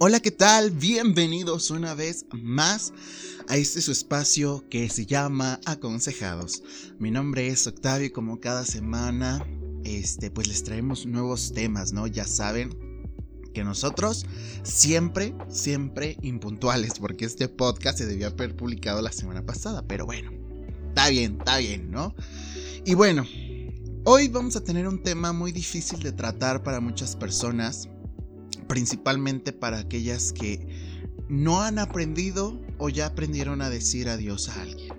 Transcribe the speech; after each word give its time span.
Hola, 0.00 0.20
¿qué 0.20 0.30
tal? 0.30 0.70
Bienvenidos 0.70 1.72
una 1.72 1.92
vez 1.92 2.24
más 2.30 2.92
a 3.48 3.56
este 3.56 3.82
su 3.82 3.90
espacio 3.90 4.64
que 4.70 4.88
se 4.90 5.06
llama 5.06 5.58
Aconsejados. 5.64 6.62
Mi 7.00 7.10
nombre 7.10 7.48
es 7.48 7.66
Octavio 7.66 8.06
y 8.06 8.10
como 8.10 8.38
cada 8.38 8.64
semana, 8.64 9.44
este, 9.82 10.30
pues 10.30 10.46
les 10.46 10.62
traemos 10.62 11.04
nuevos 11.04 11.52
temas, 11.52 11.92
¿no? 11.92 12.06
Ya 12.06 12.28
saben 12.28 12.78
que 13.52 13.64
nosotros 13.64 14.24
siempre, 14.62 15.34
siempre 15.48 16.16
impuntuales, 16.22 17.00
porque 17.00 17.24
este 17.24 17.48
podcast 17.48 17.98
se 17.98 18.06
debió 18.06 18.28
haber 18.28 18.54
publicado 18.54 19.02
la 19.02 19.10
semana 19.10 19.44
pasada, 19.44 19.84
pero 19.88 20.06
bueno, 20.06 20.30
está 20.90 21.08
bien, 21.08 21.38
está 21.40 21.58
bien, 21.58 21.90
¿no? 21.90 22.14
Y 22.84 22.94
bueno, 22.94 23.26
hoy 24.04 24.28
vamos 24.28 24.54
a 24.54 24.62
tener 24.62 24.86
un 24.86 25.02
tema 25.02 25.32
muy 25.32 25.50
difícil 25.50 25.98
de 25.98 26.12
tratar 26.12 26.62
para 26.62 26.78
muchas 26.78 27.16
personas 27.16 27.88
principalmente 28.68 29.52
para 29.52 29.78
aquellas 29.78 30.32
que 30.32 30.66
no 31.28 31.62
han 31.62 31.78
aprendido 31.78 32.60
o 32.78 32.88
ya 32.88 33.06
aprendieron 33.06 33.62
a 33.62 33.70
decir 33.70 34.08
adiós 34.08 34.48
a 34.48 34.62
alguien. 34.62 34.94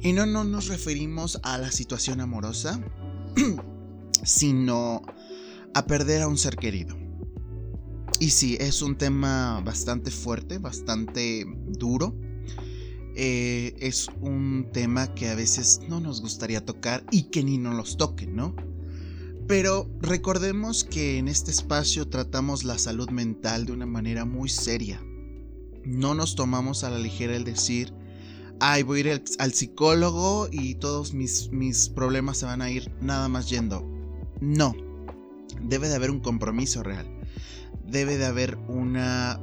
Y 0.00 0.12
no, 0.12 0.26
no 0.26 0.44
nos 0.44 0.68
referimos 0.68 1.40
a 1.42 1.58
la 1.58 1.70
situación 1.70 2.20
amorosa, 2.20 2.80
sino 4.22 5.02
a 5.74 5.86
perder 5.86 6.22
a 6.22 6.28
un 6.28 6.38
ser 6.38 6.56
querido. 6.56 6.96
Y 8.18 8.30
sí, 8.30 8.56
es 8.60 8.82
un 8.82 8.96
tema 8.96 9.60
bastante 9.64 10.10
fuerte, 10.10 10.58
bastante 10.58 11.44
duro. 11.66 12.16
Eh, 13.14 13.74
es 13.78 14.08
un 14.20 14.68
tema 14.72 15.14
que 15.14 15.28
a 15.28 15.34
veces 15.34 15.80
no 15.88 16.00
nos 16.00 16.20
gustaría 16.20 16.64
tocar 16.64 17.04
y 17.10 17.24
que 17.24 17.42
ni 17.42 17.58
nos 17.58 17.74
los 17.74 17.96
toquen, 17.96 18.36
¿no? 18.36 18.54
Pero 19.46 19.88
recordemos 20.00 20.82
que 20.82 21.18
en 21.18 21.28
este 21.28 21.52
espacio 21.52 22.08
tratamos 22.08 22.64
la 22.64 22.78
salud 22.78 23.10
mental 23.10 23.64
de 23.64 23.72
una 23.72 23.86
manera 23.86 24.24
muy 24.24 24.48
seria. 24.48 25.00
No 25.84 26.14
nos 26.14 26.34
tomamos 26.34 26.82
a 26.82 26.90
la 26.90 26.98
ligera 26.98 27.36
el 27.36 27.44
decir, 27.44 27.94
ay, 28.58 28.82
voy 28.82 28.98
a 28.98 29.14
ir 29.14 29.22
al, 29.38 29.52
psicólogo 29.52 30.48
y 30.50 30.74
todos 30.74 31.14
mis, 31.14 31.52
mis 31.52 31.88
problemas 31.88 32.38
se 32.38 32.46
van 32.46 32.60
a 32.60 32.70
ir 32.70 32.92
nada 33.00 33.28
más 33.28 33.48
yendo. 33.48 33.88
No, 34.40 34.74
debe 35.62 35.88
de 35.88 35.94
haber 35.94 36.10
un 36.10 36.20
compromiso 36.20 36.82
real. 36.82 37.06
Debe 37.86 38.18
de 38.18 38.26
haber 38.26 38.58
una, 38.66 39.40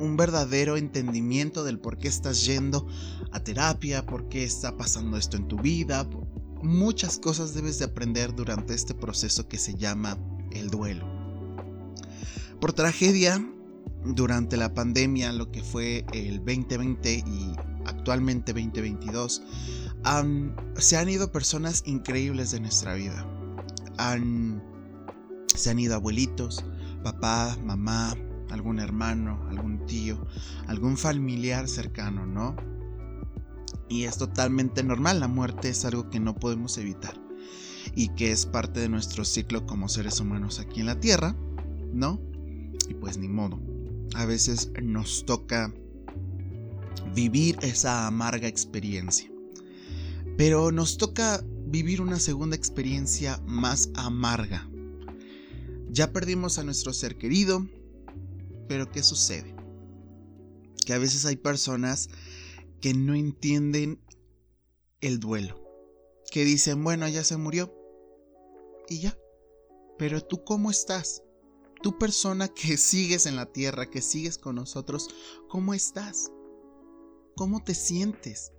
un 0.00 0.16
verdadero 0.16 0.76
entendimiento 0.76 1.62
del 1.62 1.78
por 1.78 1.98
qué 1.98 2.08
estás 2.08 2.44
yendo 2.44 2.88
a 3.30 3.38
terapia, 3.38 4.06
por 4.06 4.28
qué 4.28 4.42
está 4.42 4.76
pasando 4.76 5.16
esto 5.16 5.36
en 5.36 5.46
tu 5.46 5.58
vida, 5.58 6.08
muchas 6.66 7.18
cosas 7.18 7.54
debes 7.54 7.78
de 7.78 7.86
aprender 7.86 8.34
durante 8.34 8.74
este 8.74 8.94
proceso 8.94 9.48
que 9.48 9.58
se 9.58 9.74
llama 9.74 10.18
el 10.50 10.68
duelo. 10.68 11.06
Por 12.60 12.72
tragedia, 12.72 13.44
durante 14.04 14.56
la 14.56 14.74
pandemia, 14.74 15.32
lo 15.32 15.50
que 15.50 15.62
fue 15.62 16.04
el 16.12 16.38
2020 16.38 17.24
y 17.26 17.52
actualmente 17.86 18.52
2022, 18.52 19.42
se 20.78 20.96
han 20.96 21.08
ido 21.08 21.32
personas 21.32 21.82
increíbles 21.86 22.50
de 22.50 22.60
nuestra 22.60 22.94
vida. 22.94 23.26
se 25.54 25.70
han 25.70 25.78
ido 25.78 25.94
abuelitos, 25.94 26.64
papá, 27.02 27.56
mamá, 27.64 28.14
algún 28.50 28.78
hermano, 28.78 29.46
algún 29.48 29.86
tío, 29.86 30.26
algún 30.66 30.96
familiar 30.96 31.68
cercano, 31.68 32.26
¿no? 32.26 32.75
Y 33.88 34.04
es 34.04 34.18
totalmente 34.18 34.82
normal, 34.82 35.20
la 35.20 35.28
muerte 35.28 35.68
es 35.68 35.84
algo 35.84 36.10
que 36.10 36.20
no 36.20 36.34
podemos 36.34 36.76
evitar 36.78 37.20
y 37.94 38.08
que 38.08 38.32
es 38.32 38.46
parte 38.46 38.80
de 38.80 38.88
nuestro 38.88 39.24
ciclo 39.24 39.66
como 39.66 39.88
seres 39.88 40.20
humanos 40.20 40.58
aquí 40.58 40.80
en 40.80 40.86
la 40.86 41.00
Tierra, 41.00 41.36
¿no? 41.92 42.20
Y 42.88 42.94
pues 42.94 43.16
ni 43.18 43.28
modo. 43.28 43.60
A 44.14 44.24
veces 44.24 44.70
nos 44.82 45.24
toca 45.24 45.72
vivir 47.14 47.58
esa 47.62 48.06
amarga 48.06 48.48
experiencia. 48.48 49.30
Pero 50.36 50.72
nos 50.72 50.98
toca 50.98 51.42
vivir 51.66 52.00
una 52.00 52.18
segunda 52.18 52.56
experiencia 52.56 53.40
más 53.46 53.90
amarga. 53.94 54.68
Ya 55.90 56.12
perdimos 56.12 56.58
a 56.58 56.64
nuestro 56.64 56.92
ser 56.92 57.16
querido, 57.16 57.66
pero 58.68 58.90
¿qué 58.90 59.02
sucede? 59.02 59.54
Que 60.84 60.92
a 60.92 60.98
veces 60.98 61.24
hay 61.24 61.36
personas 61.36 62.10
que 62.86 62.94
no 62.94 63.16
entienden 63.16 64.00
el 65.00 65.18
duelo. 65.18 65.60
Que 66.30 66.44
dicen, 66.44 66.84
bueno, 66.84 67.08
ya 67.08 67.24
se 67.24 67.36
murió. 67.36 67.74
Y 68.88 69.00
ya. 69.00 69.18
Pero 69.98 70.20
tú 70.20 70.44
cómo 70.44 70.70
estás? 70.70 71.24
Tú 71.82 71.98
persona 71.98 72.46
que 72.54 72.76
sigues 72.76 73.26
en 73.26 73.34
la 73.34 73.46
tierra, 73.46 73.90
que 73.90 74.00
sigues 74.00 74.38
con 74.38 74.54
nosotros, 74.54 75.08
¿cómo 75.48 75.74
estás? 75.74 76.30
¿Cómo 77.34 77.64
te 77.64 77.74
sientes? 77.74 78.52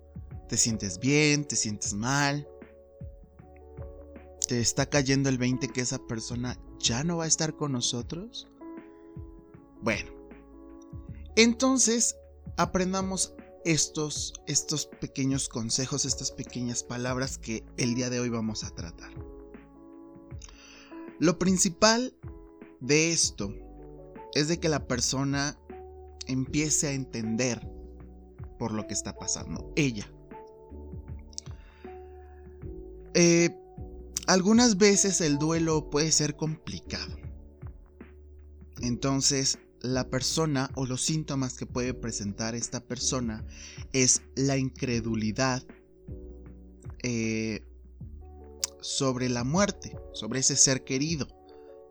¿Te 0.49 0.57
sientes 0.57 0.99
bien? 0.99 1.45
¿Te 1.45 1.55
sientes 1.55 1.93
mal? 1.93 2.45
¿Te 4.45 4.59
está 4.59 4.89
cayendo 4.89 5.29
el 5.29 5.37
20 5.37 5.69
que 5.69 5.79
esa 5.79 5.99
persona 6.05 6.59
ya 6.79 7.05
no 7.05 7.15
va 7.15 7.23
a 7.23 7.27
estar 7.27 7.55
con 7.55 7.71
nosotros? 7.71 8.45
Bueno, 9.81 10.11
entonces 11.37 12.17
aprendamos 12.57 13.36
estos, 13.67 14.33
estos 14.47 14.85
pequeños 14.85 15.49
consejos, 15.49 16.05
estas 16.05 16.31
pequeñas 16.31 16.83
palabras 16.83 17.37
que 17.37 17.65
el 17.75 17.95
día 17.95 18.09
de 18.09 18.21
hoy 18.21 18.29
vamos 18.29 18.63
a 18.63 18.69
tratar. 18.69 19.11
Lo 21.19 21.37
principal 21.37 22.15
de 22.79 23.11
esto 23.11 23.53
es 24.33 24.47
de 24.47 24.61
que 24.61 24.69
la 24.69 24.87
persona 24.87 25.59
empiece 26.27 26.87
a 26.87 26.93
entender 26.93 27.59
por 28.57 28.71
lo 28.71 28.87
que 28.87 28.93
está 28.93 29.17
pasando, 29.17 29.73
ella. 29.75 30.09
Eh, 33.15 33.53
algunas 34.27 34.77
veces 34.77 35.19
el 35.19 35.37
duelo 35.39 35.89
puede 35.89 36.13
ser 36.13 36.37
complicado. 36.37 37.17
Entonces, 38.79 39.59
la 39.81 40.09
persona 40.09 40.69
o 40.75 40.85
los 40.85 41.01
síntomas 41.01 41.53
que 41.57 41.65
puede 41.65 41.93
presentar 41.93 42.55
esta 42.55 42.79
persona 42.79 43.45
es 43.93 44.21
la 44.35 44.57
incredulidad 44.57 45.63
eh, 47.03 47.63
sobre 48.81 49.29
la 49.29 49.43
muerte, 49.43 49.95
sobre 50.13 50.39
ese 50.39 50.55
ser 50.55 50.83
querido, 50.83 51.27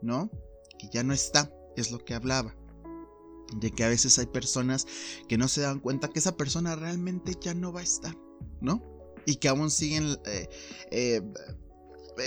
¿no? 0.02 0.30
Que 0.78 0.88
ya 0.92 1.02
no 1.02 1.12
está, 1.12 1.52
es 1.76 1.91
lo 1.91 2.04
que 2.04 2.14
hablaba. 2.14 2.54
De 3.56 3.70
que 3.70 3.84
a 3.84 3.88
veces 3.88 4.18
hay 4.18 4.26
personas 4.26 4.86
que 5.28 5.38
no 5.38 5.47
se 5.47 5.60
dan 5.60 5.78
cuenta 5.78 6.08
que 6.08 6.18
esa 6.18 6.36
persona 6.36 6.74
realmente 6.74 7.34
ya 7.41 7.54
no 7.54 7.72
va 7.72 7.80
a 7.80 7.84
estar, 7.84 8.16
¿no? 8.60 8.82
Y 9.24 9.36
que 9.36 9.48
aún 9.48 9.70
siguen 9.70 10.18
eh, 10.26 10.48
eh, 10.91 11.22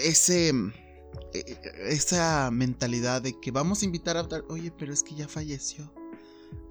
ese 0.03 0.53
esa 1.87 2.49
mentalidad 2.51 3.21
de 3.21 3.39
que 3.39 3.51
vamos 3.51 3.81
a 3.81 3.85
invitar 3.85 4.17
a 4.17 4.27
oye, 4.49 4.71
pero 4.71 4.93
es 4.93 5.03
que 5.03 5.15
ya 5.15 5.27
falleció. 5.27 5.91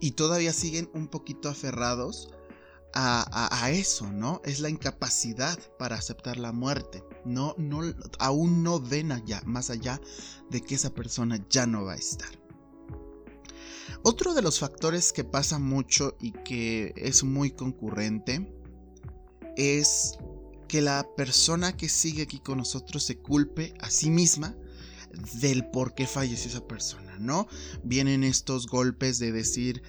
Y 0.00 0.12
todavía 0.12 0.52
siguen 0.52 0.90
un 0.94 1.08
poquito 1.08 1.48
aferrados 1.48 2.30
a, 2.94 3.70
eso, 3.70 4.10
¿no? 4.10 4.40
Es 4.44 4.60
la 4.60 4.68
incapacidad 4.68 5.58
para 5.78 5.96
aceptar 5.96 6.38
la 6.38 6.52
muerte. 6.52 7.04
No, 7.24 7.54
no, 7.58 7.82
aún 8.18 8.62
no 8.62 8.80
ven 8.80 9.12
allá, 9.12 9.42
más 9.44 9.70
allá 9.70 10.00
de 10.50 10.60
que 10.62 10.74
esa 10.74 10.90
persona 10.90 11.44
ya 11.48 11.66
no 11.66 11.84
va 11.84 11.92
a 11.92 11.96
estar. 11.96 12.28
Otro 14.02 14.34
de 14.34 14.42
los 14.42 14.58
factores 14.58 15.12
que 15.12 15.24
pasa 15.24 15.58
mucho 15.58 16.16
y 16.20 16.32
que 16.32 16.92
es 16.96 17.24
muy 17.24 17.50
concurrente 17.50 18.52
es 19.56 20.18
que 20.68 20.80
la 20.80 21.06
persona 21.16 21.76
que 21.76 21.88
sigue 21.88 22.22
aquí 22.22 22.38
con 22.38 22.58
nosotros 22.58 23.02
se 23.02 23.18
culpe 23.18 23.74
a 23.80 23.90
sí 23.90 24.10
misma 24.10 24.56
del 25.40 25.68
por 25.70 25.94
qué 25.94 26.06
falleció 26.06 26.50
esa 26.50 26.66
persona, 26.66 27.18
¿no? 27.18 27.48
Vienen 27.82 28.22
estos 28.22 28.66
golpes 28.66 29.18
de 29.18 29.32
decir, 29.32 29.82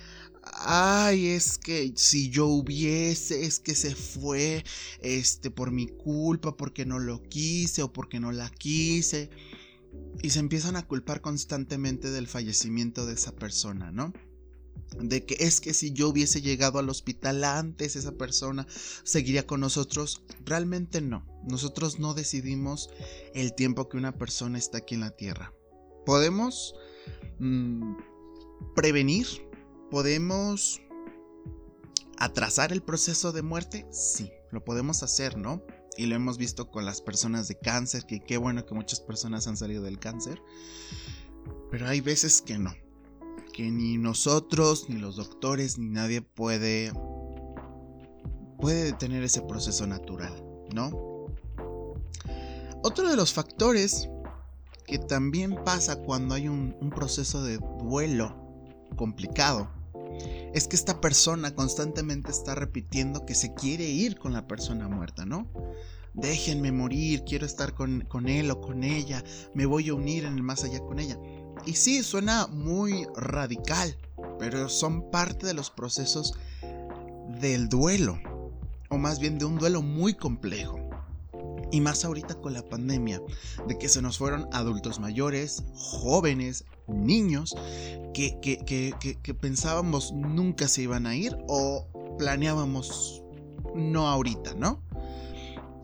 ay, 0.53 1.27
es 1.27 1.57
que 1.57 1.91
si 1.95 2.29
yo 2.29 2.47
hubiese, 2.47 3.45
es 3.45 3.59
que 3.59 3.75
se 3.75 3.95
fue, 3.95 4.63
este, 5.01 5.51
por 5.51 5.71
mi 5.71 5.87
culpa, 5.87 6.55
porque 6.55 6.85
no 6.85 6.99
lo 6.99 7.21
quise 7.23 7.83
o 7.83 7.93
porque 7.93 8.19
no 8.19 8.31
la 8.31 8.49
quise. 8.49 9.29
Y 10.21 10.29
se 10.29 10.39
empiezan 10.39 10.75
a 10.75 10.85
culpar 10.85 11.21
constantemente 11.21 12.11
del 12.11 12.27
fallecimiento 12.27 13.05
de 13.05 13.13
esa 13.13 13.35
persona, 13.35 13.91
¿no? 13.91 14.13
De 14.97 15.25
que 15.25 15.37
es 15.39 15.61
que 15.61 15.73
si 15.73 15.91
yo 15.91 16.09
hubiese 16.09 16.41
llegado 16.41 16.79
al 16.79 16.89
hospital 16.89 17.43
antes 17.43 17.95
esa 17.95 18.13
persona 18.13 18.67
seguiría 19.03 19.45
con 19.45 19.59
nosotros. 19.61 20.23
Realmente 20.45 21.01
no. 21.01 21.25
Nosotros 21.47 21.99
no 21.99 22.13
decidimos 22.13 22.89
el 23.33 23.53
tiempo 23.53 23.89
que 23.89 23.97
una 23.97 24.17
persona 24.17 24.57
está 24.57 24.79
aquí 24.79 24.95
en 24.95 25.01
la 25.01 25.11
tierra. 25.11 25.53
Podemos 26.05 26.75
mm, 27.39 27.95
prevenir, 28.75 29.27
podemos 29.91 30.81
atrasar 32.17 32.73
el 32.73 32.81
proceso 32.81 33.31
de 33.31 33.41
muerte. 33.41 33.85
Sí, 33.91 34.31
lo 34.51 34.63
podemos 34.63 35.03
hacer, 35.03 35.37
¿no? 35.37 35.63
Y 35.97 36.05
lo 36.05 36.15
hemos 36.15 36.37
visto 36.37 36.71
con 36.71 36.85
las 36.85 37.01
personas 37.01 37.47
de 37.47 37.57
cáncer, 37.59 38.05
que 38.05 38.21
qué 38.21 38.37
bueno 38.37 38.65
que 38.65 38.73
muchas 38.73 39.01
personas 39.01 39.47
han 39.47 39.57
salido 39.57 39.83
del 39.83 39.99
cáncer. 39.99 40.41
Pero 41.71 41.87
hay 41.87 42.01
veces 42.01 42.41
que 42.41 42.57
no 42.57 42.73
que 43.59 43.71
ni 43.71 43.97
nosotros, 43.97 44.85
ni 44.87 44.95
los 44.95 45.17
doctores, 45.17 45.77
ni 45.77 45.89
nadie 45.89 46.21
puede 46.21 46.93
puede 48.57 48.85
detener 48.85 49.21
ese 49.21 49.41
proceso 49.41 49.85
natural, 49.85 50.31
¿no? 50.73 51.27
Otro 52.83 53.09
de 53.09 53.17
los 53.17 53.33
factores 53.33 54.07
que 54.87 54.97
también 54.97 55.61
pasa 55.65 55.97
cuando 55.97 56.35
hay 56.35 56.47
un, 56.47 56.73
proceso 56.95 57.43
de 57.43 57.57
duelo 57.57 58.33
complicado 58.95 59.69
es 60.53 60.69
que 60.69 60.77
esta 60.77 61.01
persona 61.01 61.53
constantemente 61.53 62.31
está 62.31 62.55
repitiendo 62.55 63.25
que 63.25 63.35
se 63.35 63.53
quiere 63.55 63.83
ir 63.83 64.17
con 64.17 64.31
la 64.31 64.47
persona 64.47 64.87
muerta, 64.87 65.25
¿no? 65.25 65.51
Déjenme 66.13 66.71
morir, 66.71 67.25
quiero 67.25 67.45
estar 67.45 67.73
con, 67.73 68.05
con, 68.07 68.29
él 68.29 68.51
o 68.51 68.61
con 68.61 68.85
ella, 68.85 69.21
me 69.53 69.65
voy 69.65 69.89
a 69.89 69.95
unir 69.95 70.23
en 70.23 70.35
el 70.35 70.43
más 70.43 70.63
allá 70.63 70.79
con 70.79 70.99
ella. 70.99 71.19
Y 71.65 71.73
sí, 71.73 72.03
suena 72.03 72.47
muy 72.47 73.05
radical, 73.15 73.95
pero 74.39 74.69
son 74.69 75.09
parte 75.11 75.45
de 75.45 75.53
los 75.53 75.69
procesos 75.69 76.33
del 77.39 77.69
duelo, 77.69 78.19
o 78.89 78.97
más 78.97 79.19
bien 79.19 79.37
de 79.37 79.45
un 79.45 79.57
duelo 79.57 79.81
muy 79.81 80.13
complejo. 80.13 80.79
Y 81.71 81.81
más 81.81 82.03
ahorita 82.03 82.35
con 82.35 82.53
la 82.53 82.63
pandemia, 82.63 83.21
de 83.67 83.77
que 83.77 83.89
se 83.89 84.01
nos 84.01 84.17
fueron 84.17 84.47
adultos 84.51 84.99
mayores, 84.99 85.63
jóvenes, 85.75 86.65
niños, 86.87 87.55
que, 88.13 88.39
que, 88.41 89.33
pensábamos 89.35 90.11
nunca 90.11 90.67
se 90.67 90.81
iban 90.81 91.05
a 91.05 91.15
ir 91.15 91.37
o 91.47 91.85
planeábamos 92.17 93.23
no 93.75 94.07
ahorita, 94.07 94.55
¿no? 94.55 94.81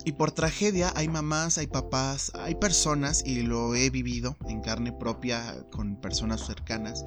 Y 0.06 0.12
por 0.12 0.32
tragedia 0.32 0.94
hay 0.96 1.08
mamás, 1.08 1.58
hay 1.58 1.66
papás, 1.66 2.32
hay 2.36 2.54
personas, 2.56 3.24
y 3.26 3.42
lo 3.42 3.74
he 3.74 3.90
vivido 3.90 4.38
en 4.48 4.62
carne 4.62 4.92
propia 4.92 5.66
con 5.72 5.96
personas 5.96 6.46
cercanas, 6.46 7.04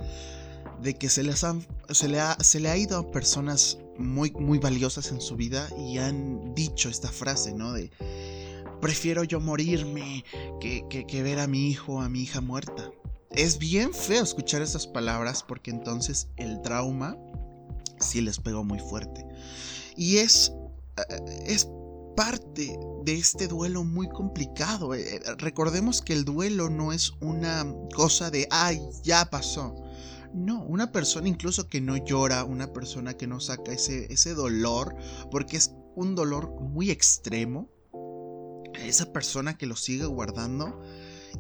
de 0.82 0.94
que 0.94 1.08
se 1.08 1.22
les 1.22 1.44
han, 1.44 1.64
se 1.90 2.08
le 2.08 2.18
ha, 2.18 2.36
se 2.40 2.58
le 2.58 2.68
ha 2.68 2.76
ido 2.76 2.98
a 2.98 3.10
personas 3.12 3.78
muy, 3.98 4.32
muy 4.32 4.58
valiosas 4.58 5.12
en 5.12 5.20
su 5.20 5.36
vida 5.36 5.68
y 5.78 5.98
han 5.98 6.54
dicho 6.54 6.88
esta 6.88 7.08
frase, 7.08 7.52
¿no? 7.52 7.72
De 7.72 7.90
prefiero 8.80 9.22
yo 9.22 9.40
morirme 9.40 10.24
que, 10.60 10.84
que, 10.88 11.22
ver 11.22 11.38
a 11.40 11.46
mi 11.46 11.68
hijo 11.68 12.00
a 12.00 12.08
mi 12.08 12.22
hija 12.22 12.40
muerta. 12.40 12.90
Es 13.30 13.58
bien 13.58 13.94
feo 13.94 14.22
escuchar 14.22 14.62
esas 14.62 14.86
palabras 14.86 15.44
porque 15.46 15.70
entonces 15.70 16.28
el 16.36 16.60
trauma 16.62 17.16
sí 18.00 18.20
les 18.20 18.38
pegó 18.38 18.64
muy 18.64 18.78
fuerte. 18.80 19.24
Y 19.96 20.18
es, 20.18 20.52
eh, 20.96 21.44
es 21.46 21.68
parte 22.18 22.76
de 23.04 23.14
este 23.14 23.46
duelo 23.46 23.84
muy 23.84 24.08
complicado. 24.08 24.92
Eh, 24.92 25.20
recordemos 25.38 26.02
que 26.02 26.14
el 26.14 26.24
duelo 26.24 26.68
no 26.68 26.92
es 26.92 27.12
una 27.20 27.64
cosa 27.94 28.28
de, 28.32 28.48
ay, 28.50 28.80
ya 29.04 29.30
pasó. 29.30 29.76
No, 30.34 30.64
una 30.64 30.90
persona 30.90 31.28
incluso 31.28 31.68
que 31.68 31.80
no 31.80 31.96
llora, 31.96 32.42
una 32.42 32.72
persona 32.72 33.14
que 33.14 33.28
no 33.28 33.38
saca 33.38 33.72
ese, 33.72 34.12
ese 34.12 34.34
dolor, 34.34 34.96
porque 35.30 35.56
es 35.56 35.76
un 35.94 36.16
dolor 36.16 36.50
muy 36.60 36.90
extremo, 36.90 37.70
esa 38.84 39.12
persona 39.12 39.56
que 39.56 39.66
lo 39.66 39.76
sigue 39.76 40.06
guardando, 40.06 40.82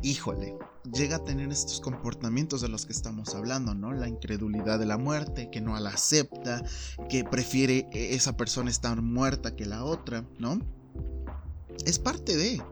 híjole, 0.02 0.56
llega 0.92 1.16
a 1.16 1.24
tener 1.24 1.50
estos 1.50 1.80
comportamientos 1.80 2.60
de 2.60 2.68
los 2.68 2.86
que 2.86 2.92
estamos 2.92 3.34
hablando, 3.34 3.74
¿no? 3.74 3.92
La 3.92 4.08
incredulidad 4.08 4.78
de 4.78 4.86
la 4.86 4.98
muerte, 4.98 5.50
que 5.50 5.60
no 5.60 5.78
la 5.78 5.90
acepta, 5.90 6.62
que 7.08 7.24
prefiere 7.24 7.88
e, 7.92 8.14
esa 8.14 8.36
persona 8.36 8.70
estar 8.70 9.00
muerta 9.02 9.56
que 9.56 9.66
la 9.66 9.84
otra, 9.84 10.24
¿no? 10.38 10.60
Es 11.84 11.98
parte 11.98 12.36
de... 12.36 12.62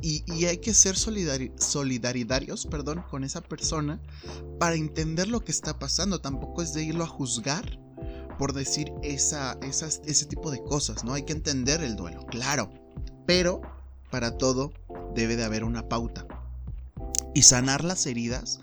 Y, 0.00 0.44
hay 0.44 0.58
que 0.58 0.74
ser 0.74 0.96
solidaridarios 0.98 2.66
perdón, 2.66 3.02
con 3.10 3.24
esa 3.24 3.40
persona 3.40 4.02
para 4.58 4.74
entender 4.74 5.28
lo 5.28 5.42
que 5.42 5.50
está 5.50 5.78
pasando. 5.78 6.20
Tampoco 6.20 6.60
es 6.60 6.74
de 6.74 6.84
irlo 6.84 7.04
a 7.04 7.06
juzgar 7.06 7.80
por 8.38 8.52
decir 8.52 8.92
esa, 9.02 9.58
ese 9.62 10.26
tipo 10.26 10.50
de 10.50 10.62
cosas, 10.62 11.04
¿no? 11.04 11.14
Hay 11.14 11.22
que 11.22 11.32
entender 11.32 11.82
el 11.82 11.96
duelo, 11.96 12.26
claro. 12.26 12.70
Pero 13.24 13.62
para 14.10 14.36
todo 14.36 14.74
debe 15.14 15.36
de 15.36 15.44
haber 15.44 15.64
una 15.64 15.88
pauta. 15.88 16.26
Y 17.34 17.42
sanar 17.42 17.84
las 17.84 18.06
heridas, 18.06 18.60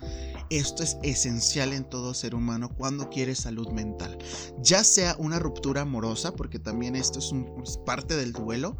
esto 0.50 0.82
es 0.82 0.96
esencial 1.02 1.72
en 1.72 1.84
todo 1.84 2.14
ser 2.14 2.34
humano 2.34 2.70
cuando 2.70 3.10
quiere 3.10 3.34
salud 3.34 3.68
mental. 3.68 4.18
Ya 4.62 4.84
sea 4.84 5.16
una 5.18 5.38
ruptura 5.38 5.82
amorosa, 5.82 6.34
porque 6.34 6.58
también 6.58 6.96
esto 6.96 7.18
es, 7.18 7.32
es 7.62 7.78
parte 7.78 8.16
del 8.16 8.32
duelo, 8.32 8.76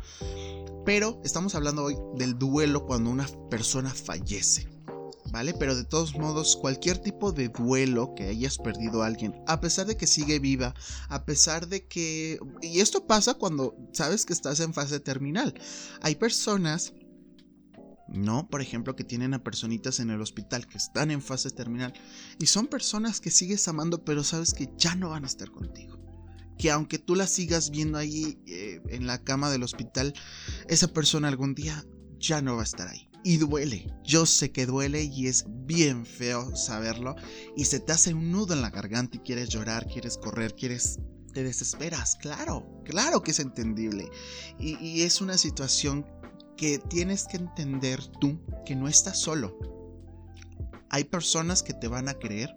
pero 0.84 1.20
estamos 1.24 1.54
hablando 1.54 1.84
hoy 1.84 1.96
del 2.16 2.38
duelo 2.38 2.86
cuando 2.86 3.10
una 3.10 3.26
persona 3.50 3.90
fallece. 3.90 4.68
¿vale? 5.32 5.54
Pero 5.54 5.74
de 5.74 5.84
todos 5.84 6.14
modos, 6.14 6.56
cualquier 6.56 6.98
tipo 6.98 7.32
de 7.32 7.48
duelo 7.48 8.14
que 8.14 8.28
hayas 8.28 8.58
perdido 8.58 9.02
a 9.02 9.06
alguien, 9.06 9.34
a 9.46 9.60
pesar 9.60 9.86
de 9.86 9.96
que 9.96 10.06
sigue 10.06 10.38
viva, 10.38 10.74
a 11.08 11.24
pesar 11.24 11.66
de 11.68 11.86
que... 11.86 12.38
Y 12.60 12.80
esto 12.80 13.06
pasa 13.06 13.34
cuando 13.34 13.74
sabes 13.92 14.26
que 14.26 14.34
estás 14.34 14.60
en 14.60 14.74
fase 14.74 15.00
terminal. 15.00 15.54
Hay 16.02 16.14
personas... 16.14 16.92
No, 18.12 18.48
por 18.48 18.60
ejemplo, 18.60 18.94
que 18.94 19.04
tienen 19.04 19.32
a 19.32 19.42
personitas 19.42 19.98
en 19.98 20.10
el 20.10 20.20
hospital 20.20 20.66
que 20.66 20.76
están 20.76 21.10
en 21.10 21.22
fase 21.22 21.50
terminal 21.50 21.94
y 22.38 22.46
son 22.46 22.66
personas 22.66 23.20
que 23.20 23.30
sigues 23.30 23.66
amando, 23.68 24.04
pero 24.04 24.22
sabes 24.22 24.52
que 24.52 24.70
ya 24.76 24.94
no 24.94 25.10
van 25.10 25.24
a 25.24 25.28
estar 25.28 25.50
contigo 25.50 25.98
que 26.58 26.70
aunque 26.70 26.98
tú 26.98 27.16
la 27.16 27.26
sigas 27.26 27.70
viendo 27.70 27.98
ahí 27.98 28.38
eh, 28.46 28.80
en 28.90 29.08
la 29.08 29.24
cama 29.24 29.50
del 29.50 29.64
hospital, 29.64 30.14
esa 30.68 30.86
persona 30.86 31.26
algún 31.26 31.56
día 31.56 31.84
ya 32.20 32.40
no 32.40 32.54
va 32.54 32.60
a 32.60 32.64
estar 32.64 32.86
ahí. 32.86 33.08
Y 33.24 33.38
duele, 33.38 33.92
yo 34.04 34.26
sé 34.26 34.52
que 34.52 34.66
duele 34.66 35.02
y 35.02 35.26
es 35.26 35.44
bien 35.48 36.06
feo 36.06 36.54
saberlo. 36.54 37.16
Y 37.56 37.64
se 37.64 37.80
te 37.80 37.90
hace 37.90 38.14
un 38.14 38.30
nudo 38.30 38.54
en 38.54 38.62
la 38.62 38.70
garganta 38.70 39.16
y 39.16 39.20
quieres 39.20 39.48
llorar, 39.48 39.88
quieres 39.88 40.18
correr, 40.18 40.54
quieres... 40.54 41.00
Te 41.32 41.42
desesperas, 41.42 42.14
claro, 42.16 42.82
claro 42.84 43.22
que 43.22 43.30
es 43.30 43.38
entendible. 43.38 44.10
Y 44.58 45.00
es 45.00 45.22
una 45.22 45.38
situación 45.38 46.04
que 46.56 46.78
tienes 46.78 47.26
que 47.26 47.36
entender 47.36 48.04
tú 48.20 48.40
que 48.64 48.76
no 48.76 48.88
estás 48.88 49.20
solo. 49.20 49.58
Hay 50.90 51.04
personas 51.04 51.62
que 51.62 51.72
te 51.72 51.88
van 51.88 52.08
a 52.08 52.14
creer, 52.14 52.54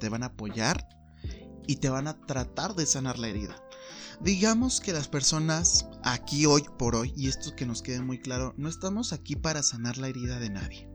te 0.00 0.08
van 0.08 0.22
a 0.22 0.26
apoyar 0.26 0.88
y 1.66 1.76
te 1.76 1.90
van 1.90 2.08
a 2.08 2.18
tratar 2.26 2.74
de 2.74 2.86
sanar 2.86 3.18
la 3.18 3.28
herida. 3.28 3.62
Digamos 4.20 4.80
que 4.80 4.92
las 4.92 5.06
personas 5.06 5.86
aquí 6.02 6.46
hoy 6.46 6.64
por 6.78 6.96
hoy, 6.96 7.12
y 7.16 7.28
esto 7.28 7.54
que 7.54 7.66
nos 7.66 7.82
quede 7.82 8.00
muy 8.00 8.18
claro, 8.18 8.54
no 8.56 8.68
estamos 8.68 9.12
aquí 9.12 9.36
para 9.36 9.62
sanar 9.62 9.98
la 9.98 10.08
herida 10.08 10.40
de 10.40 10.50
nadie. 10.50 10.88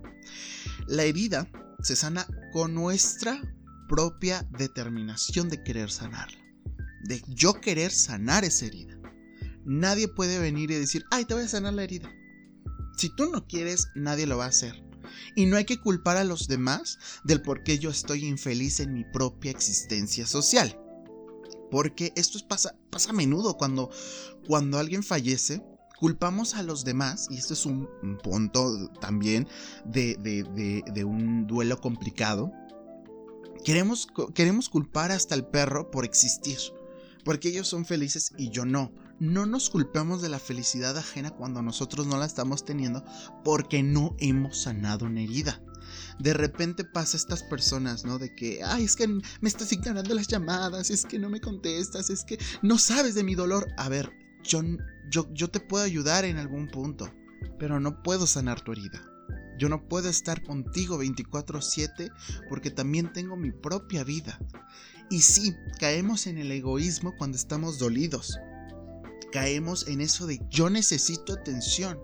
La 0.87 1.03
herida 1.03 1.47
se 1.81 1.95
sana 1.95 2.27
con 2.51 2.73
nuestra 2.73 3.39
propia 3.87 4.47
determinación 4.57 5.49
de 5.49 5.63
querer 5.63 5.91
sanarla. 5.91 6.37
De 7.03 7.21
yo 7.27 7.61
querer 7.61 7.91
sanar 7.91 8.43
esa 8.43 8.65
herida. 8.65 8.97
Nadie 9.65 10.07
puede 10.07 10.39
venir 10.39 10.71
y 10.71 10.75
decir, 10.75 11.05
ay, 11.11 11.25
te 11.25 11.33
voy 11.33 11.43
a 11.43 11.47
sanar 11.47 11.73
la 11.73 11.83
herida. 11.83 12.09
Si 12.97 13.09
tú 13.09 13.29
no 13.29 13.47
quieres, 13.47 13.89
nadie 13.95 14.27
lo 14.27 14.37
va 14.37 14.45
a 14.45 14.49
hacer. 14.49 14.83
Y 15.35 15.45
no 15.45 15.57
hay 15.57 15.65
que 15.65 15.79
culpar 15.79 16.17
a 16.17 16.23
los 16.23 16.47
demás 16.47 16.99
del 17.23 17.41
por 17.41 17.63
qué 17.63 17.79
yo 17.79 17.89
estoy 17.89 18.25
infeliz 18.25 18.79
en 18.79 18.93
mi 18.93 19.03
propia 19.03 19.51
existencia 19.51 20.25
social. 20.25 20.79
Porque 21.71 22.13
esto 22.15 22.39
pasa, 22.47 22.75
pasa 22.91 23.09
a 23.09 23.13
menudo 23.13 23.57
cuando, 23.57 23.89
cuando 24.47 24.77
alguien 24.77 25.03
fallece, 25.03 25.63
culpamos 26.03 26.55
a 26.55 26.63
los 26.63 26.83
demás, 26.83 27.27
y 27.31 27.37
esto 27.37 27.53
es 27.53 27.65
un, 27.65 27.87
punto 28.21 28.89
también 28.99 29.47
de, 29.85 30.15
de, 30.17 31.03
un 31.05 31.47
duelo 31.47 31.79
complicado. 31.79 32.51
Queremos, 33.63 34.07
queremos 34.35 34.67
culpar 34.67 35.11
hasta 35.11 35.33
el 35.33 35.45
perro 35.45 35.91
por 35.91 36.03
existir, 36.03 36.57
porque 37.23 37.47
ellos 37.47 37.69
son 37.69 37.85
felices 37.85 38.33
y 38.37 38.49
yo 38.49 38.65
no. 38.65 38.91
No 39.19 39.45
nos 39.45 39.69
culpemos 39.69 40.21
de 40.21 40.29
la 40.29 40.39
felicidad 40.39 40.97
ajena 40.97 41.31
cuando 41.31 41.61
nosotros 41.61 42.07
no 42.07 42.17
la 42.17 42.25
estamos 42.25 42.65
teniendo 42.65 43.03
porque 43.43 43.83
no 43.83 44.15
hemos 44.19 44.63
sanado 44.63 45.05
una 45.05 45.21
herida 45.21 45.61
de 46.19 46.33
repente 46.33 46.83
pasa 46.83 47.17
estas 47.17 47.43
personas, 47.43 48.05
¿no? 48.05 48.19
De 48.19 48.33
que, 48.33 48.61
ay, 48.63 48.83
es 48.83 48.95
que 48.95 49.07
me 49.07 49.21
estás 49.41 49.71
ignorando 49.71 50.13
las 50.13 50.27
llamadas, 50.27 50.89
es 50.89 51.05
que 51.05 51.19
no 51.19 51.29
me 51.29 51.41
contestas, 51.41 52.09
es 52.09 52.23
que 52.23 52.37
no 52.61 52.77
sabes 52.77 53.15
de 53.15 53.23
mi 53.23 53.35
dolor. 53.35 53.67
A 53.77 53.89
ver, 53.89 54.11
yo, 54.43 54.61
yo, 55.09 55.27
yo 55.33 55.49
te 55.49 55.59
puedo 55.59 55.83
ayudar 55.83 56.25
en 56.25 56.37
algún 56.37 56.67
punto, 56.67 57.13
pero 57.59 57.79
no 57.79 58.01
puedo 58.03 58.27
sanar 58.27 58.61
tu 58.61 58.71
herida. 58.71 59.01
Yo 59.57 59.69
no 59.69 59.87
puedo 59.87 60.09
estar 60.09 60.43
contigo 60.43 60.97
24/7 60.97 62.11
porque 62.49 62.71
también 62.71 63.13
tengo 63.13 63.35
mi 63.37 63.51
propia 63.51 64.03
vida. 64.03 64.39
Y 65.09 65.21
sí, 65.21 65.55
caemos 65.79 66.27
en 66.27 66.37
el 66.37 66.51
egoísmo 66.51 67.13
cuando 67.17 67.37
estamos 67.37 67.77
dolidos. 67.77 68.37
Caemos 69.33 69.87
en 69.87 69.99
eso 69.99 70.27
de 70.27 70.39
yo 70.51 70.69
necesito 70.69 71.33
atención. 71.33 71.99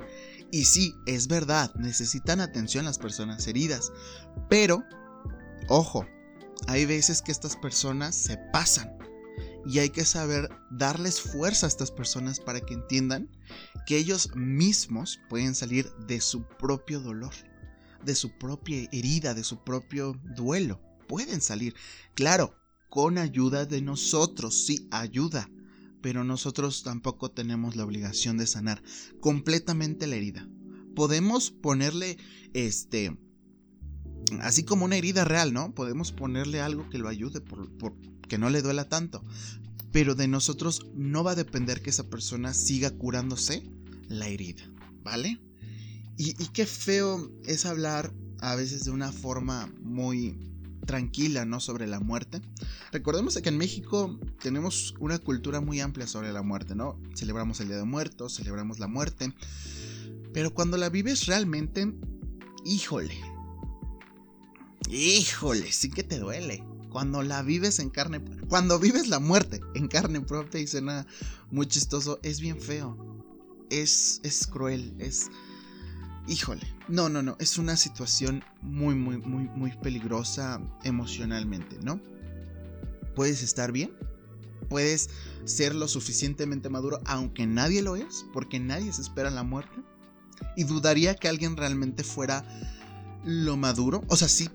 Y 0.51 0.65
sí, 0.65 0.95
es 1.05 1.27
verdad, 1.27 1.71
necesitan 1.75 2.41
atención 2.41 2.85
las 2.85 2.97
personas 2.97 3.45
heridas. 3.45 3.91
Pero, 4.49 4.83
ojo, 5.67 6.07
hay 6.65 6.87
veces 6.87 7.21
que 7.21 7.31
estas 7.31 7.55
personas 7.55 8.15
se 8.15 8.39
pasan. 8.51 8.97
Y 9.67 9.77
hay 9.77 9.91
que 9.91 10.05
saber 10.05 10.49
darles 10.71 11.21
fuerza 11.21 11.67
a 11.67 11.69
estas 11.69 11.91
personas 11.91 12.39
para 12.39 12.61
que 12.61 12.73
entiendan 12.73 13.29
que 13.85 13.97
ellos 13.97 14.31
mismos 14.35 15.19
pueden 15.29 15.53
salir 15.53 15.87
de 16.07 16.21
su 16.21 16.47
propio 16.57 16.99
dolor, 16.99 17.33
de 18.03 18.15
su 18.15 18.35
propia 18.39 18.89
herida, 18.91 19.35
de 19.35 19.43
su 19.43 19.63
propio 19.63 20.19
duelo. 20.35 20.81
pueden 21.07 21.41
salir. 21.41 21.75
Claro, 22.15 22.55
con 22.89 23.19
ayuda 23.19 23.65
de 23.65 23.83
nosotros, 23.83 24.65
sí, 24.65 24.87
ayuda. 24.89 25.47
Pero 26.01 26.23
nosotros 26.23 26.83
tampoco 26.83 27.31
tenemos 27.31 27.75
la 27.75 27.85
obligación 27.85 28.37
de 28.37 28.47
sanar 28.47 28.81
completamente 29.19 30.07
la 30.07 30.15
herida. 30.15 30.47
Podemos 30.95 31.51
ponerle, 31.51 32.17
este, 32.53 33.17
así 34.41 34.63
como 34.63 34.85
una 34.85 34.95
herida 34.97 35.25
real, 35.25 35.53
¿no? 35.53 35.73
Podemos 35.73 36.11
ponerle 36.11 36.61
algo 36.61 36.89
que 36.89 36.97
lo 36.97 37.09
ayude, 37.09 37.41
por, 37.41 37.69
que 38.27 38.37
no 38.37 38.49
le 38.49 38.61
duela 38.61 38.87
tanto. 38.87 39.23
Pero 39.91 40.15
de 40.15 40.27
nosotros 40.27 40.87
no 40.93 41.23
va 41.23 41.31
a 41.31 41.35
depender 41.35 41.81
que 41.81 41.89
esa 41.89 42.09
persona 42.09 42.53
siga 42.53 42.91
curándose 42.91 43.63
la 44.07 44.27
herida, 44.27 44.63
¿vale? 45.03 45.41
Y, 46.17 46.29
y 46.41 46.47
qué 46.53 46.65
feo 46.65 47.31
es 47.45 47.65
hablar 47.65 48.13
a 48.39 48.55
veces 48.55 48.85
de 48.85 48.91
una 48.91 49.11
forma 49.11 49.73
muy 49.81 50.37
tranquila, 50.89 51.45
¿no? 51.45 51.59
Sobre 51.59 51.85
la 51.85 51.99
muerte. 51.99 52.41
Recordemos 52.91 53.37
que 53.37 53.49
en 53.49 53.59
México 53.59 54.19
tenemos 54.41 54.95
una 54.99 55.19
cultura 55.19 55.61
muy 55.61 55.79
amplia 55.81 56.07
sobre 56.07 56.33
la 56.33 56.41
muerte, 56.41 56.73
¿no? 56.73 56.99
Celebramos 57.13 57.59
el 57.59 57.67
Día 57.67 57.77
de 57.77 57.83
Muertos, 57.83 58.37
celebramos 58.37 58.79
la 58.79 58.87
muerte. 58.87 59.31
Pero 60.33 60.51
cuando 60.51 60.77
la 60.77 60.89
vives 60.89 61.27
realmente, 61.27 61.93
híjole, 62.65 63.15
Híjole, 64.89 65.71
sí 65.71 65.91
que 65.91 66.03
te 66.03 66.17
duele. 66.17 66.63
Cuando 66.89 67.21
la 67.21 67.43
vives 67.43 67.77
en 67.77 67.91
carne, 67.91 68.19
cuando 68.47 68.79
vives 68.79 69.07
la 69.07 69.19
muerte 69.19 69.61
en 69.75 69.87
carne 69.87 70.21
propia 70.21 70.59
y 70.59 70.65
suena 70.65 71.05
muy 71.51 71.67
chistoso, 71.67 72.19
es 72.23 72.39
bien 72.39 72.59
feo. 72.59 72.97
Es, 73.69 74.19
es 74.23 74.47
cruel, 74.47 74.95
es... 74.97 75.29
Híjole, 76.29 76.61
no, 76.87 77.09
no, 77.09 77.21
no, 77.21 77.35
es 77.39 77.57
una 77.57 77.75
situación 77.75 78.43
muy, 78.61 78.95
muy, 78.95 79.17
muy, 79.17 79.49
muy 79.49 79.71
peligrosa 79.71 80.61
emocionalmente, 80.83 81.77
¿no? 81.81 81.99
Puedes 83.15 83.41
estar 83.43 83.71
bien, 83.71 83.91
puedes 84.69 85.09
ser 85.45 85.73
lo 85.75 85.87
suficientemente 85.87 86.69
maduro, 86.69 87.01
aunque 87.05 87.47
nadie 87.47 87.81
lo 87.81 87.95
es, 87.95 88.25
porque 88.31 88.59
nadie 88.59 88.93
se 88.93 89.01
espera 89.01 89.31
la 89.31 89.43
muerte. 89.43 89.81
Y 90.55 90.63
dudaría 90.63 91.15
que 91.15 91.27
alguien 91.27 91.57
realmente 91.57 92.03
fuera 92.03 92.45
lo 93.25 93.57
maduro. 93.57 94.03
O 94.07 94.15
sea, 94.15 94.29
sí 94.29 94.49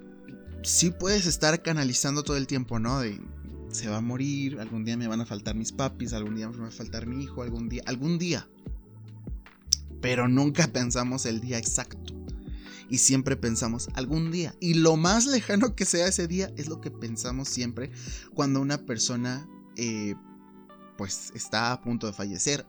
sí 0.65 0.91
puedes 0.91 1.27
estar 1.27 1.63
canalizando 1.63 2.23
todo 2.23 2.37
el 2.37 2.47
tiempo, 2.47 2.79
¿no? 2.79 3.01
De 3.01 3.21
se 3.71 3.89
va 3.89 3.99
a 3.99 4.01
morir, 4.01 4.61
algún 4.61 4.85
día 4.85 4.97
me 4.97 5.09
van 5.09 5.21
a 5.21 5.27
faltar 5.27 5.55
mis 5.55 5.73
papis, 5.73 6.13
algún 6.13 6.37
día 6.37 6.49
me 6.49 6.57
va 6.57 6.69
a 6.69 6.71
faltar 6.71 7.07
mi 7.07 7.23
hijo, 7.23 7.43
algún 7.43 7.69
día, 7.69 7.83
algún 7.87 8.19
día. 8.19 8.49
Pero 10.05 10.29
nunca 10.29 10.67
pensamos 10.73 11.25
el 11.25 11.41
día 11.41 11.57
exacto. 11.57 12.13
Y 12.91 12.99
siempre 12.99 13.39
pensamos 13.39 13.89
algún 13.95 14.31
día. 14.31 14.55
Y 14.61 14.75
lo 14.75 14.97
más 14.99 15.25
lejano 15.25 15.75
que 15.75 15.87
sea 15.87 16.07
ese 16.07 16.29
día 16.29 16.53
es 16.59 16.69
lo 16.69 16.83
que 16.83 16.91
pensamos 16.91 17.49
siempre 17.49 17.91
cuando 18.35 18.61
una 18.61 18.77
persona 18.77 19.49
eh, 19.77 20.15
pues 20.99 21.33
está 21.35 21.73
a 21.73 21.81
punto 21.81 22.07
de 22.07 22.13
fallecer 22.13 22.67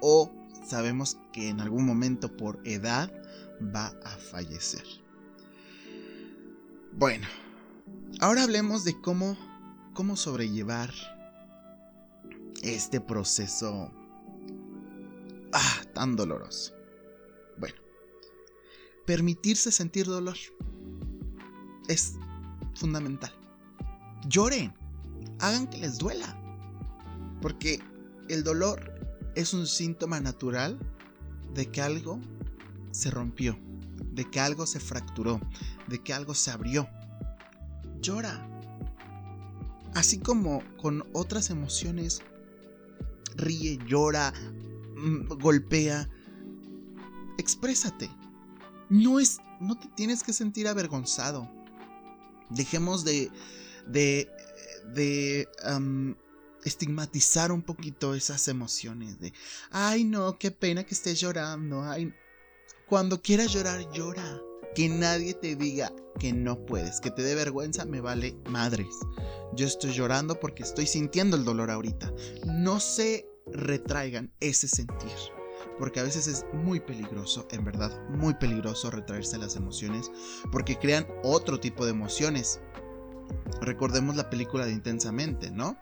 o 0.00 0.32
sabemos 0.64 1.18
que 1.32 1.48
en 1.48 1.60
algún 1.60 1.84
momento 1.84 2.36
por 2.36 2.60
edad 2.64 3.12
va 3.74 3.88
a 4.04 4.16
fallecer. 4.16 4.84
Bueno, 6.92 7.26
ahora 8.20 8.44
hablemos 8.44 8.84
de 8.84 9.00
cómo, 9.00 9.36
cómo 9.94 10.14
sobrellevar 10.14 10.92
este 12.62 13.00
proceso 13.00 13.92
ah, 15.52 15.82
tan 15.94 16.16
doloroso. 16.16 16.74
Bueno, 17.58 17.76
permitirse 19.06 19.70
sentir 19.70 20.06
dolor 20.06 20.36
es 21.88 22.14
fundamental. 22.74 23.32
Lloren, 24.28 24.74
hagan 25.40 25.68
que 25.68 25.78
les 25.78 25.98
duela, 25.98 26.36
porque 27.40 27.80
el 28.28 28.44
dolor 28.44 28.94
es 29.34 29.54
un 29.54 29.66
síntoma 29.66 30.20
natural 30.20 30.78
de 31.54 31.70
que 31.70 31.80
algo 31.80 32.20
se 32.90 33.10
rompió 33.10 33.58
de 34.18 34.24
que 34.28 34.40
algo 34.40 34.66
se 34.66 34.80
fracturó, 34.80 35.40
de 35.86 36.02
que 36.02 36.12
algo 36.12 36.34
se 36.34 36.50
abrió. 36.50 36.88
Llora. 38.00 38.44
Así 39.94 40.18
como 40.18 40.62
con 40.76 41.04
otras 41.12 41.50
emociones, 41.50 42.22
ríe, 43.36 43.78
llora, 43.86 44.32
golpea. 45.28 46.08
Exprésate. 47.38 48.10
No 48.88 49.20
es, 49.20 49.38
no 49.60 49.78
te 49.78 49.88
tienes 49.88 50.22
que 50.22 50.32
sentir 50.32 50.68
avergonzado. 50.68 51.50
Dejemos 52.50 53.04
de, 53.04 53.30
de, 53.86 54.30
de 54.94 55.48
estigmatizar 56.64 57.52
un 57.52 57.62
poquito 57.62 58.14
esas 58.14 58.48
emociones 58.48 59.20
de, 59.20 59.32
ay 59.70 60.04
no, 60.04 60.38
qué 60.38 60.50
pena 60.50 60.84
que 60.84 60.94
estés 60.94 61.20
llorando, 61.20 61.82
ay, 61.82 62.12
cuando 62.88 63.20
quieras 63.20 63.52
llorar, 63.52 63.90
llora. 63.92 64.40
Que 64.74 64.88
nadie 64.88 65.34
te 65.34 65.56
diga 65.56 65.92
que 66.20 66.32
no 66.32 66.64
puedes, 66.64 67.00
que 67.00 67.10
te 67.10 67.22
dé 67.22 67.34
vergüenza, 67.34 67.84
me 67.84 68.00
vale 68.00 68.36
madres. 68.48 68.94
Yo 69.54 69.66
estoy 69.66 69.92
llorando 69.92 70.38
porque 70.38 70.62
estoy 70.62 70.86
sintiendo 70.86 71.36
el 71.36 71.44
dolor 71.44 71.70
ahorita. 71.70 72.12
No 72.46 72.78
se 72.78 73.26
retraigan 73.52 74.30
ese 74.40 74.68
sentir. 74.68 75.12
Porque 75.78 76.00
a 76.00 76.04
veces 76.04 76.26
es 76.26 76.44
muy 76.52 76.80
peligroso, 76.80 77.46
en 77.50 77.64
verdad, 77.64 77.92
muy 78.08 78.34
peligroso 78.34 78.90
retraerse 78.90 79.38
las 79.38 79.56
emociones. 79.56 80.10
Porque 80.50 80.78
crean 80.78 81.06
otro 81.22 81.60
tipo 81.60 81.84
de 81.84 81.92
emociones. 81.92 82.60
Recordemos 83.60 84.16
la 84.16 84.30
película 84.30 84.66
de 84.66 84.72
Intensamente, 84.72 85.50
¿no? 85.50 85.76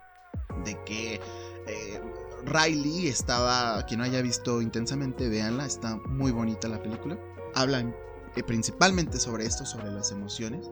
De 0.65 0.83
que 0.85 1.21
eh, 1.67 2.01
Riley 2.45 3.09
estaba, 3.09 3.85
quien 3.87 3.99
no 3.99 4.05
haya 4.05 4.23
visto 4.23 4.63
intensamente, 4.63 5.29
véanla, 5.29 5.67
está 5.67 5.97
muy 5.97 6.33
bonita 6.33 6.69
la 6.69 6.83
película. 6.83 7.19
Hablan 7.55 7.95
eh, 8.37 8.43
principalmente 8.43 9.19
sobre 9.19 9.47
esto, 9.47 9.65
sobre 9.65 9.91
las 9.91 10.13
emociones, 10.13 10.71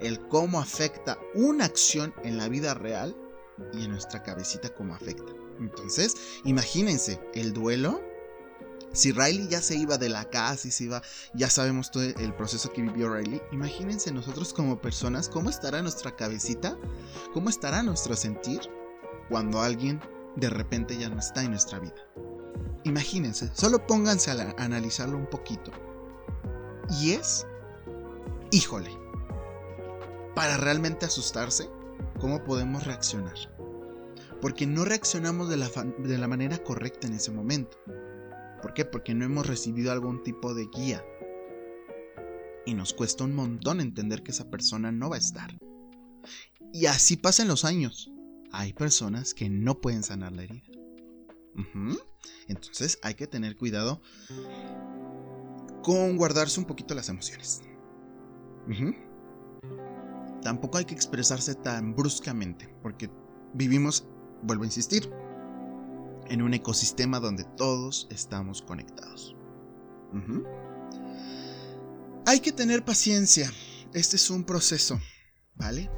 el 0.00 0.20
cómo 0.28 0.60
afecta 0.60 1.18
una 1.34 1.64
acción 1.64 2.14
en 2.22 2.36
la 2.36 2.48
vida 2.48 2.74
real 2.74 3.16
y 3.72 3.84
en 3.84 3.90
nuestra 3.90 4.22
cabecita 4.22 4.74
cómo 4.74 4.94
afecta. 4.94 5.32
Entonces, 5.58 6.16
imagínense, 6.44 7.20
el 7.34 7.52
duelo, 7.52 8.00
si 8.92 9.12
Riley 9.12 9.48
ya 9.48 9.60
se 9.60 9.76
iba 9.76 9.98
de 9.98 10.08
la 10.08 10.30
casa 10.30 10.68
y 10.68 10.70
se 10.70 10.84
iba, 10.84 11.02
ya 11.34 11.50
sabemos 11.50 11.90
todo 11.90 12.02
el 12.02 12.34
proceso 12.34 12.72
que 12.72 12.82
vivió 12.82 13.12
Riley, 13.12 13.42
imagínense 13.52 14.10
nosotros 14.12 14.54
como 14.54 14.80
personas, 14.80 15.28
cómo 15.28 15.50
estará 15.50 15.82
nuestra 15.82 16.16
cabecita, 16.16 16.78
cómo 17.34 17.50
estará 17.50 17.82
nuestro 17.82 18.16
sentir 18.16 18.60
cuando 19.28 19.60
alguien 19.60 20.00
de 20.36 20.50
repente 20.50 20.96
ya 20.96 21.08
no 21.08 21.18
está 21.18 21.42
en 21.42 21.50
nuestra 21.50 21.78
vida. 21.78 22.06
Imagínense, 22.84 23.50
solo 23.52 23.86
pónganse 23.86 24.30
a, 24.30 24.54
analizarlo 24.58 25.18
un 25.18 25.26
poquito. 25.26 25.72
Y 27.00 27.12
es, 27.12 27.46
híjole, 28.52 28.90
para 30.34 30.56
realmente 30.56 31.04
asustarse, 31.04 31.68
¿cómo 32.20 32.44
podemos 32.44 32.84
reaccionar? 32.84 33.55
Porque 34.40 34.66
no 34.66 34.84
reaccionamos 34.84 35.48
de 35.48 35.56
la, 35.56 35.68
de 35.98 36.18
la 36.18 36.28
manera 36.28 36.58
correcta 36.58 37.06
en 37.06 37.14
ese 37.14 37.30
momento. 37.30 37.78
¿Por 38.62 38.74
qué? 38.74 38.84
Porque 38.84 39.14
no 39.14 39.24
hemos 39.24 39.46
recibido 39.46 39.92
algún 39.92 40.22
tipo 40.22 40.54
de 40.54 40.66
guía. 40.66 41.04
Y 42.64 42.74
nos 42.74 42.92
cuesta 42.92 43.24
un 43.24 43.34
montón 43.34 43.80
entender 43.80 44.22
que 44.22 44.32
esa 44.32 44.50
persona 44.50 44.92
no 44.92 45.10
va 45.10 45.16
a 45.16 45.20
estar. 45.20 45.56
Y 46.72 46.86
así 46.86 47.16
pasan 47.16 47.48
los 47.48 47.64
años 47.64 48.10
hay 48.52 48.72
personas 48.72 49.34
que 49.34 49.50
no 49.50 49.80
pueden 49.80 50.02
sanar 50.02 50.32
la 50.32 50.44
herida. 50.44 50.62
Entonces 52.48 52.98
hay 53.02 53.14
que 53.14 53.26
tener 53.26 53.56
cuidado 53.56 54.00
con 55.82 56.16
guardarse 56.16 56.58
un 56.58 56.66
poquito 56.66 56.94
las 56.94 57.08
emociones. 57.08 57.62
Tampoco 60.42 60.78
hay 60.78 60.84
que 60.84 60.94
expresarse 60.94 61.54
tan 61.54 61.94
bruscamente, 61.94 62.68
porque 62.82 63.10
vivimos, 63.52 64.08
vuelvo 64.42 64.64
a 64.64 64.66
insistir, 64.66 65.10
en 66.28 66.42
un 66.42 66.54
ecosistema 66.54 67.20
donde 67.20 67.44
todos 67.44 68.08
estamos 68.10 68.62
conectados. 68.62 69.36
Hay 72.26 72.40
que 72.40 72.52
tener 72.52 72.84
paciencia. 72.84 73.52
Este 73.92 74.16
es 74.16 74.30
un 74.30 74.44
proceso, 74.44 74.98
¿vale? 75.54 75.90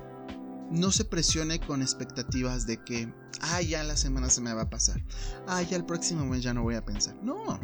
no 0.70 0.90
se 0.90 1.04
presione 1.04 1.60
con 1.60 1.82
expectativas 1.82 2.66
de 2.66 2.82
que, 2.82 3.12
ah, 3.40 3.62
ya 3.62 3.82
la 3.84 3.96
semana 3.96 4.28
se 4.30 4.40
me 4.40 4.52
va 4.52 4.62
a 4.62 4.70
pasar, 4.70 5.02
ah, 5.46 5.62
ya 5.62 5.76
el 5.76 5.84
próximo 5.84 6.24
mes 6.26 6.42
ya 6.42 6.54
no 6.54 6.62
voy 6.62 6.74
a 6.74 6.84
pensar. 6.84 7.16
No, 7.22 7.60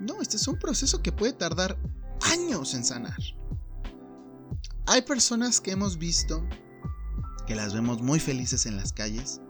no, 0.00 0.20
este 0.20 0.36
es 0.36 0.48
un 0.48 0.58
proceso 0.58 1.02
que 1.02 1.12
puede 1.12 1.32
tardar 1.32 1.78
años 2.32 2.74
en 2.74 2.84
sanar. 2.84 3.18
Hay 4.86 5.02
personas 5.02 5.60
que 5.60 5.72
hemos 5.72 5.98
visto 5.98 6.46
que 7.46 7.54
las 7.54 7.74
vemos 7.74 8.00
muy 8.00 8.20
felices 8.20 8.66
en 8.66 8.76
las 8.76 8.92
calles, 8.92 9.40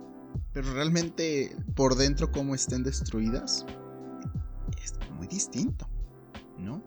pero 0.53 0.73
realmente 0.73 1.57
por 1.75 1.97
dentro 1.97 2.31
como 2.31 2.55
estén 2.55 2.83
destruidas 2.83 3.67
es 4.83 4.95
muy 5.17 5.26
distinto. 5.26 5.88
¿no? 6.59 6.83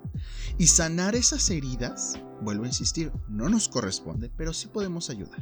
Y 0.58 0.68
sanar 0.68 1.16
esas 1.16 1.50
heridas, 1.50 2.20
vuelvo 2.42 2.64
a 2.64 2.68
insistir, 2.68 3.12
no 3.28 3.50
nos 3.50 3.68
corresponde, 3.68 4.32
pero 4.36 4.54
sí 4.54 4.68
podemos 4.68 5.10
ayudar. 5.10 5.40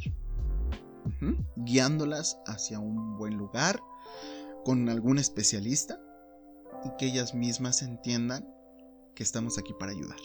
Guiándolas 1.56 2.40
hacia 2.46 2.80
un 2.80 3.18
buen 3.18 3.38
lugar, 3.38 3.82
con 4.64 4.90
algún 4.90 5.18
especialista, 5.20 6.00
y 6.84 6.90
que 6.98 7.06
ellas 7.06 7.34
mismas 7.34 7.82
entiendan 7.82 8.48
que 9.16 9.24
estamos 9.24 9.58
aquí 9.58 9.74
para 9.80 9.92
ayudar. 9.92 10.18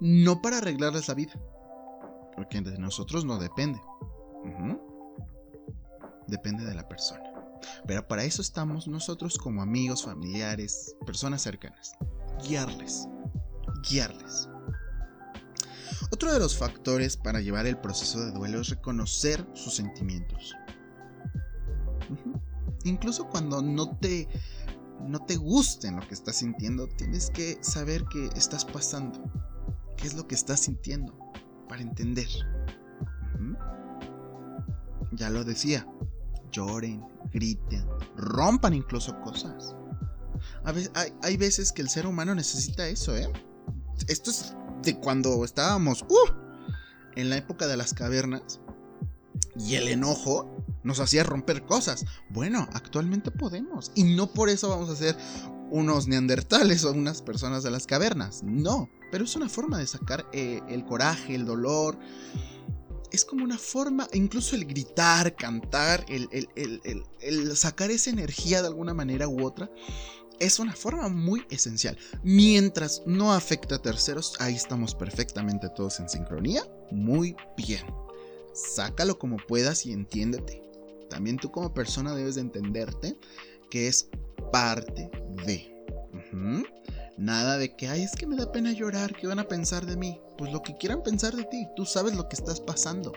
No 0.00 0.42
para 0.42 0.58
arreglarles 0.58 1.08
la 1.08 1.14
vida, 1.14 1.32
porque 2.36 2.60
de 2.60 2.78
nosotros 2.78 3.24
no 3.24 3.38
depende. 3.38 3.80
Depende 6.26 6.64
de 6.64 6.74
la 6.74 6.88
persona. 6.88 7.22
Pero 7.86 8.06
para 8.06 8.24
eso 8.24 8.42
estamos 8.42 8.88
nosotros 8.88 9.38
como 9.38 9.62
amigos, 9.62 10.04
familiares, 10.04 10.96
personas 11.06 11.42
cercanas. 11.42 11.96
Guiarles. 12.46 13.08
Guiarles. 13.88 14.48
Otro 16.10 16.32
de 16.32 16.38
los 16.38 16.56
factores 16.56 17.16
para 17.16 17.40
llevar 17.40 17.66
el 17.66 17.78
proceso 17.78 18.24
de 18.24 18.32
duelo 18.32 18.60
es 18.60 18.68
reconocer 18.68 19.46
sus 19.54 19.74
sentimientos. 19.74 20.54
Incluso 22.84 23.28
cuando 23.28 23.62
no 23.62 23.96
te, 23.96 24.28
no 25.00 25.24
te 25.24 25.36
gusten 25.36 25.96
lo 25.96 26.06
que 26.06 26.14
estás 26.14 26.36
sintiendo, 26.36 26.86
tienes 26.88 27.30
que 27.30 27.58
saber 27.62 28.04
qué 28.10 28.28
estás 28.36 28.64
pasando, 28.64 29.22
qué 29.96 30.06
es 30.06 30.14
lo 30.14 30.26
que 30.28 30.34
estás 30.34 30.60
sintiendo, 30.60 31.18
para 31.68 31.82
entender. 31.82 32.28
Ya 35.12 35.30
lo 35.30 35.44
decía, 35.44 35.86
lloren, 36.54 37.04
griten, 37.32 37.84
rompan 38.16 38.74
incluso 38.74 39.20
cosas. 39.20 39.74
hay, 41.22 41.36
veces 41.36 41.72
que 41.72 41.82
el 41.82 41.88
ser 41.88 42.06
humano 42.06 42.34
necesita 42.34 42.86
eso, 42.88 43.16
¿eh? 43.16 43.30
Esto 44.08 44.30
es 44.30 44.54
de 44.82 44.98
cuando 44.98 45.44
estábamos 45.44 46.02
uh, 46.02 46.32
en 47.16 47.30
la 47.30 47.36
época 47.36 47.66
de 47.66 47.76
las 47.76 47.94
cavernas 47.94 48.60
y 49.56 49.74
el 49.76 49.88
enojo 49.88 50.64
nos 50.82 51.00
hacía 51.00 51.24
romper 51.24 51.64
cosas. 51.64 52.04
Bueno, 52.30 52.68
actualmente 52.72 53.30
podemos 53.30 53.92
y 53.94 54.04
no 54.14 54.32
por 54.32 54.48
eso 54.48 54.68
vamos 54.68 54.90
a 54.90 54.96
ser 54.96 55.16
unos 55.70 56.06
neandertales 56.06 56.84
o 56.84 56.92
unas 56.92 57.22
personas 57.22 57.62
de 57.62 57.70
las 57.70 57.86
cavernas. 57.86 58.42
No, 58.42 58.88
pero 59.10 59.24
es 59.24 59.34
una 59.36 59.48
forma 59.48 59.78
de 59.78 59.86
sacar 59.86 60.26
eh, 60.32 60.60
el 60.68 60.84
coraje, 60.84 61.34
el 61.34 61.46
dolor, 61.46 61.98
es 63.14 63.24
como 63.24 63.44
una 63.44 63.58
forma, 63.58 64.08
incluso 64.12 64.56
el 64.56 64.64
gritar, 64.64 65.36
cantar, 65.36 66.04
el, 66.08 67.56
sacar 67.56 67.90
esa 67.90 68.10
energía 68.10 68.60
de 68.60 68.68
alguna 68.68 68.92
manera 68.92 69.28
u 69.28 69.44
otra, 69.44 69.70
es 70.40 70.58
una 70.58 70.74
forma 70.74 71.08
muy 71.08 71.46
esencial. 71.48 71.96
Mientras 72.24 73.02
no 73.06 73.32
afecta 73.32 73.76
a 73.76 73.82
terceros, 73.82 74.34
ahí 74.40 74.56
estamos 74.56 74.94
perfectamente 74.96 75.68
todos 75.76 76.00
en 76.00 76.08
sincronía. 76.08 76.62
Muy 76.90 77.36
bien. 77.56 77.86
Sácalo 78.52 79.16
como 79.16 79.36
puedas 79.36 79.86
y 79.86 79.92
entiéndete. 79.92 80.60
También 81.08 81.36
tú 81.36 81.52
como 81.52 81.72
persona 81.72 82.16
debes 82.16 82.34
de 82.34 82.40
entenderte 82.40 83.16
que 83.70 83.86
es 83.86 84.08
parte 84.50 85.08
de. 85.46 85.72
Nada 87.16 87.58
de 87.58 87.76
que, 87.76 87.86
ay, 87.86 88.02
es 88.02 88.16
que 88.16 88.26
me 88.26 88.34
da 88.34 88.50
pena 88.50 88.72
llorar, 88.72 89.14
¿qué 89.14 89.28
van 89.28 89.38
a 89.38 89.46
pensar 89.46 89.86
de 89.86 89.96
mí? 89.96 90.20
Pues 90.36 90.52
lo 90.52 90.62
que 90.62 90.76
quieran 90.76 91.02
pensar 91.02 91.34
de 91.34 91.44
ti, 91.44 91.68
tú 91.76 91.84
sabes 91.84 92.14
lo 92.14 92.28
que 92.28 92.36
estás 92.36 92.60
pasando. 92.60 93.12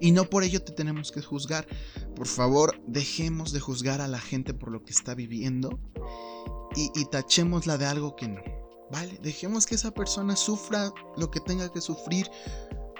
Y 0.00 0.12
no 0.12 0.24
por 0.24 0.42
ello 0.42 0.62
te 0.62 0.72
tenemos 0.72 1.12
que 1.12 1.22
juzgar. 1.22 1.66
Por 2.16 2.26
favor, 2.26 2.80
dejemos 2.86 3.52
de 3.52 3.60
juzgar 3.60 4.00
a 4.00 4.08
la 4.08 4.18
gente 4.18 4.54
por 4.54 4.70
lo 4.70 4.84
que 4.84 4.92
está 4.92 5.14
viviendo 5.14 5.78
y, 6.74 6.90
y 6.94 7.04
tachémosla 7.06 7.78
de 7.78 7.86
algo 7.86 8.16
que 8.16 8.28
no. 8.28 8.42
¿Vale? 8.90 9.18
Dejemos 9.22 9.66
que 9.66 9.74
esa 9.76 9.92
persona 9.92 10.36
sufra 10.36 10.92
lo 11.16 11.30
que 11.30 11.40
tenga 11.40 11.72
que 11.72 11.80
sufrir. 11.80 12.30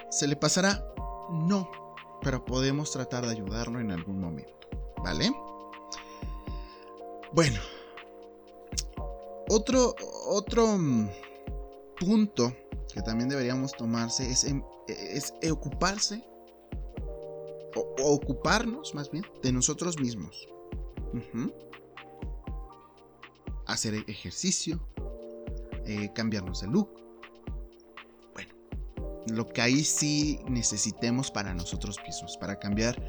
¿Se 0.09 0.27
le 0.27 0.35
pasará? 0.35 0.83
No. 1.29 1.69
Pero 2.21 2.43
podemos 2.45 2.91
tratar 2.91 3.25
de 3.25 3.31
ayudarlo 3.31 3.79
en 3.79 3.91
algún 3.91 4.19
momento. 4.19 4.67
¿Vale? 5.03 5.31
Bueno, 7.33 7.59
otro, 9.49 9.95
otro 10.27 10.77
mm, 10.77 11.09
punto 11.99 12.55
que 12.93 13.01
también 13.01 13.29
deberíamos 13.29 13.71
tomarse 13.73 14.29
es, 14.29 14.45
es 14.87 15.33
ocuparse 15.51 16.23
o, 17.75 18.13
ocuparnos 18.13 18.93
más 18.93 19.09
bien 19.09 19.25
de 19.41 19.51
nosotros 19.51 19.99
mismos. 19.99 20.47
Hacer 23.65 23.95
ejercicio, 24.07 24.79
eh, 25.85 26.11
cambiarnos 26.13 26.61
de 26.61 26.67
look. 26.67 26.89
Bueno, 28.33 28.53
lo 29.27 29.47
que 29.47 29.61
ahí 29.61 29.83
sí 29.83 30.39
necesitemos 30.47 31.31
para 31.31 31.53
nosotros 31.53 31.97
mismos, 32.05 32.37
para 32.37 32.59
cambiar 32.59 33.01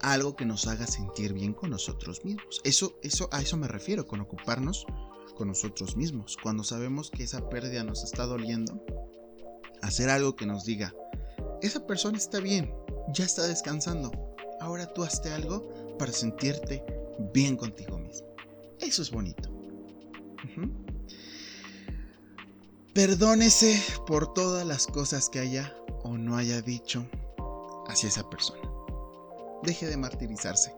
algo 0.00 0.36
que 0.36 0.44
nos 0.44 0.66
haga 0.66 0.86
sentir 0.86 1.32
bien 1.32 1.54
con 1.54 1.70
nosotros 1.70 2.24
mismos. 2.24 2.60
Eso, 2.64 2.98
eso, 3.02 3.28
a 3.32 3.40
eso 3.40 3.56
me 3.56 3.68
refiero, 3.68 4.06
con 4.06 4.20
ocuparnos 4.20 4.86
con 5.36 5.48
nosotros 5.48 5.96
mismos. 5.96 6.36
Cuando 6.42 6.62
sabemos 6.62 7.10
que 7.10 7.24
esa 7.24 7.48
pérdida 7.48 7.82
nos 7.84 8.04
está 8.04 8.24
doliendo, 8.26 8.84
hacer 9.84 10.10
algo 10.10 10.36
que 10.36 10.46
nos 10.46 10.64
diga, 10.64 10.94
esa 11.62 11.86
persona 11.86 12.18
está 12.18 12.40
bien, 12.40 12.74
ya 13.08 13.24
está 13.24 13.46
descansando, 13.46 14.10
ahora 14.60 14.92
tú 14.92 15.02
hazte 15.02 15.30
algo 15.32 15.96
para 15.98 16.12
sentirte 16.12 16.84
bien 17.32 17.56
contigo 17.56 17.98
mismo. 17.98 18.28
Eso 18.80 19.02
es 19.02 19.10
bonito. 19.10 19.50
Perdónese 22.94 23.80
por 24.06 24.32
todas 24.34 24.66
las 24.66 24.86
cosas 24.86 25.28
que 25.28 25.40
haya 25.40 25.74
o 26.02 26.16
no 26.16 26.36
haya 26.36 26.60
dicho 26.60 27.06
hacia 27.88 28.08
esa 28.08 28.28
persona. 28.28 28.62
Deje 29.62 29.86
de 29.86 29.96
martirizarse. 29.96 30.74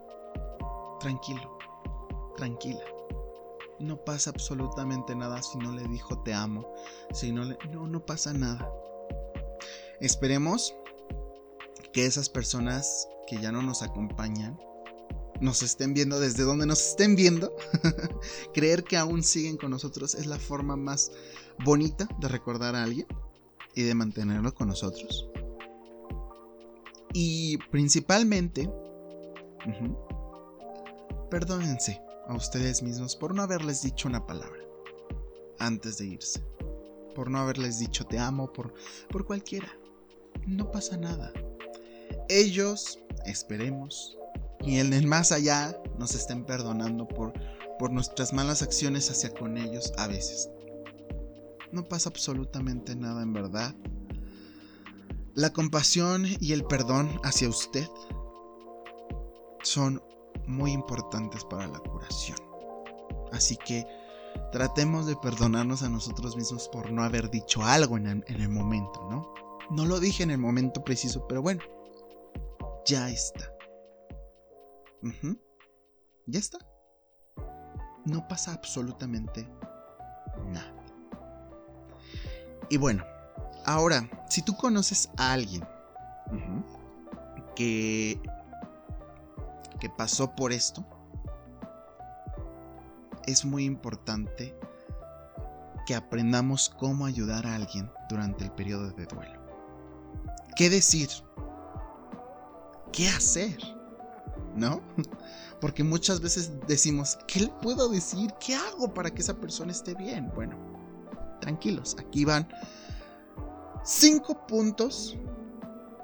Tranquilo, 1.00 1.58
tranquila 2.36 2.80
no 3.78 3.96
pasa 3.96 4.30
absolutamente 4.30 5.14
nada 5.14 5.42
si 5.42 5.58
no 5.58 5.72
le 5.72 5.86
dijo 5.88 6.18
te 6.18 6.32
amo. 6.32 6.66
Si 7.12 7.32
no 7.32 7.44
le... 7.44 7.58
No, 7.72 7.86
no 7.86 8.04
pasa 8.04 8.32
nada. 8.32 8.70
Esperemos 10.00 10.74
que 11.92 12.06
esas 12.06 12.28
personas 12.28 13.08
que 13.26 13.40
ya 13.40 13.52
no 13.52 13.62
nos 13.62 13.82
acompañan 13.82 14.58
nos 15.40 15.62
estén 15.62 15.94
viendo 15.94 16.20
desde 16.20 16.44
donde 16.44 16.66
nos 16.66 16.80
estén 16.80 17.16
viendo. 17.16 17.54
Creer 18.54 18.84
que 18.84 18.96
aún 18.96 19.22
siguen 19.22 19.56
con 19.56 19.70
nosotros 19.70 20.14
es 20.14 20.26
la 20.26 20.38
forma 20.38 20.76
más 20.76 21.12
bonita 21.64 22.08
de 22.20 22.28
recordar 22.28 22.74
a 22.74 22.82
alguien 22.82 23.06
y 23.74 23.82
de 23.82 23.94
mantenerlo 23.94 24.54
con 24.54 24.68
nosotros. 24.68 25.28
Y 27.12 27.58
principalmente, 27.70 28.70
perdónense 31.30 32.00
a 32.26 32.34
ustedes 32.34 32.82
mismos 32.82 33.16
por 33.16 33.34
no 33.34 33.42
haberles 33.42 33.82
dicho 33.82 34.08
una 34.08 34.26
palabra 34.26 34.60
antes 35.58 35.98
de 35.98 36.06
irse. 36.06 36.44
Por 37.14 37.30
no 37.30 37.38
haberles 37.38 37.78
dicho 37.78 38.06
te 38.06 38.18
amo, 38.18 38.52
por, 38.52 38.74
por 39.08 39.24
cualquiera. 39.24 39.68
No 40.46 40.70
pasa 40.70 40.96
nada. 40.96 41.32
Ellos, 42.28 42.98
esperemos, 43.24 44.16
y 44.60 44.78
en 44.78 44.92
el 44.92 45.06
más 45.06 45.32
allá 45.32 45.76
nos 45.98 46.14
estén 46.14 46.44
perdonando 46.44 47.06
por, 47.06 47.32
por 47.78 47.92
nuestras 47.92 48.32
malas 48.32 48.62
acciones 48.62 49.10
hacia 49.10 49.30
con 49.34 49.58
ellos 49.58 49.92
a 49.98 50.06
veces. 50.06 50.48
No 51.72 51.84
pasa 51.88 52.08
absolutamente 52.08 52.96
nada 52.96 53.22
en 53.22 53.32
verdad. 53.32 53.74
La 55.34 55.52
compasión 55.52 56.26
y 56.40 56.52
el 56.52 56.64
perdón 56.64 57.20
hacia 57.22 57.48
usted 57.48 57.86
son 59.62 60.02
muy 60.46 60.72
importantes 60.72 61.44
para 61.44 61.66
la 61.66 61.78
curación. 61.80 62.38
Así 63.32 63.56
que 63.56 63.86
tratemos 64.52 65.06
de 65.06 65.16
perdonarnos 65.16 65.82
a 65.82 65.88
nosotros 65.88 66.36
mismos 66.36 66.68
por 66.68 66.90
no 66.90 67.02
haber 67.02 67.30
dicho 67.30 67.62
algo 67.62 67.96
en 67.96 68.24
el, 68.26 68.48
momento, 68.48 69.06
¿no? 69.10 69.34
No 69.70 69.84
lo 69.84 70.00
dije 70.00 70.22
en 70.22 70.30
el 70.30 70.38
momento 70.38 70.84
preciso, 70.84 71.26
pero 71.26 71.42
bueno, 71.42 71.62
ya 72.86 73.08
está. 73.10 73.52
Ya 76.26 76.38
está. 76.38 76.58
No 78.04 78.26
pasa 78.28 78.52
absolutamente 78.52 79.48
nada. 80.46 80.84
Y 82.70 82.76
bueno, 82.76 83.04
ahora, 83.64 84.08
si 84.28 84.42
tú 84.42 84.56
conoces 84.56 85.10
a 85.16 85.32
alguien 85.32 85.66
que 87.54 88.20
que 89.78 89.90
pasó 89.90 90.34
por 90.34 90.52
esto, 90.52 90.84
es 93.26 93.44
muy 93.44 93.64
importante 93.64 94.58
que 95.86 95.94
aprendamos 95.94 96.68
cómo 96.70 97.06
ayudar 97.06 97.46
a 97.46 97.54
alguien 97.54 97.90
durante 98.08 98.44
el 98.44 98.52
periodo 98.52 98.90
de 98.92 99.06
duelo. 99.06 99.45
¿Qué 100.56 100.70
decir? 100.70 101.10
¿Qué 102.92 103.08
hacer? 103.08 103.58
¿No? 104.54 104.80
Porque 105.60 105.84
muchas 105.84 106.20
veces 106.20 106.50
decimos, 106.66 107.18
¿qué 107.28 107.40
le 107.40 107.48
puedo 107.62 107.88
decir? 107.90 108.32
¿Qué 108.40 108.54
hago 108.54 108.92
para 108.92 109.10
que 109.10 109.20
esa 109.20 109.34
persona 109.34 109.72
esté 109.72 109.94
bien? 109.94 110.32
Bueno, 110.34 110.56
tranquilos. 111.40 111.94
Aquí 111.98 112.24
van 112.24 112.48
cinco 113.84 114.46
puntos 114.46 115.16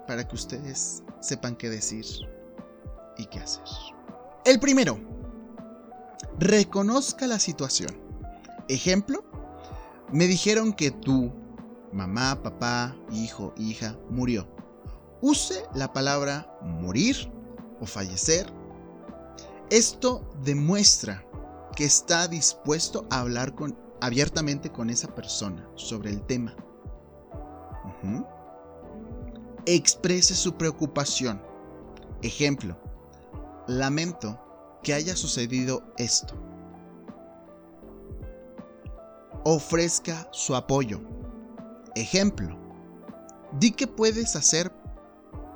para 0.06 0.28
que 0.28 0.34
ustedes 0.34 1.02
sepan 1.20 1.56
qué 1.56 1.70
decir 1.70 2.04
y 3.16 3.24
qué 3.26 3.40
hacer. 3.40 3.64
El 4.44 4.60
primero, 4.60 4.98
reconozca 6.38 7.26
la 7.26 7.38
situación. 7.38 7.98
Ejemplo, 8.68 9.24
me 10.12 10.26
dijeron 10.26 10.72
que 10.74 10.90
tu 10.90 11.32
mamá, 11.92 12.42
papá, 12.42 12.96
hijo, 13.10 13.52
hija 13.56 13.96
murió. 14.10 14.46
Use 15.20 15.62
la 15.74 15.92
palabra 15.92 16.58
morir 16.62 17.30
o 17.80 17.86
fallecer. 17.86 18.46
Esto 19.70 20.28
demuestra 20.42 21.24
que 21.76 21.84
está 21.84 22.28
dispuesto 22.28 23.06
a 23.10 23.20
hablar 23.20 23.54
con, 23.54 23.78
abiertamente 24.00 24.70
con 24.70 24.90
esa 24.90 25.08
persona 25.14 25.68
sobre 25.76 26.10
el 26.10 26.22
tema. 26.22 26.54
Exprese 29.66 30.34
su 30.34 30.56
preocupación. 30.56 31.40
Ejemplo, 32.22 32.76
lamento 33.66 34.38
que 34.82 34.94
haya 34.94 35.16
sucedido 35.16 35.82
esto. 35.96 36.34
Ofrezca 39.44 40.28
su 40.32 40.54
apoyo. 40.54 41.00
Ejemplo, 41.94 42.56
di 43.58 43.70
que 43.72 43.86
puedes 43.86 44.34
hacer 44.36 44.72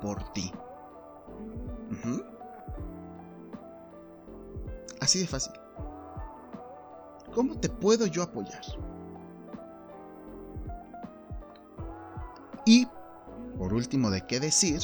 por 0.01 0.31
ti. 0.33 0.51
Así 4.99 5.19
de 5.19 5.27
fácil. 5.27 5.53
¿Cómo 7.33 7.59
te 7.59 7.69
puedo 7.69 8.07
yo 8.07 8.23
apoyar? 8.23 8.61
Y, 12.65 12.87
por 13.57 13.73
último, 13.73 14.09
de 14.09 14.25
qué 14.25 14.39
decir, 14.39 14.81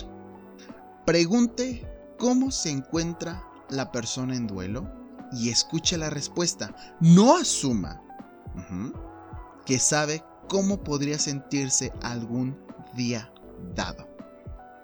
pregunte 1.05 1.85
cómo 2.17 2.51
se 2.51 2.69
encuentra 2.69 3.43
la 3.69 3.91
persona 3.91 4.35
en 4.35 4.47
duelo 4.47 4.89
y 5.33 5.49
escuche 5.49 5.97
la 5.97 6.09
respuesta. 6.09 6.73
No 6.99 7.35
asuma 7.35 8.01
que 9.65 9.79
sabe 9.79 10.23
cómo 10.53 10.83
podría 10.83 11.17
sentirse 11.17 11.91
algún 12.03 12.55
día 12.93 13.33
dado. 13.73 14.07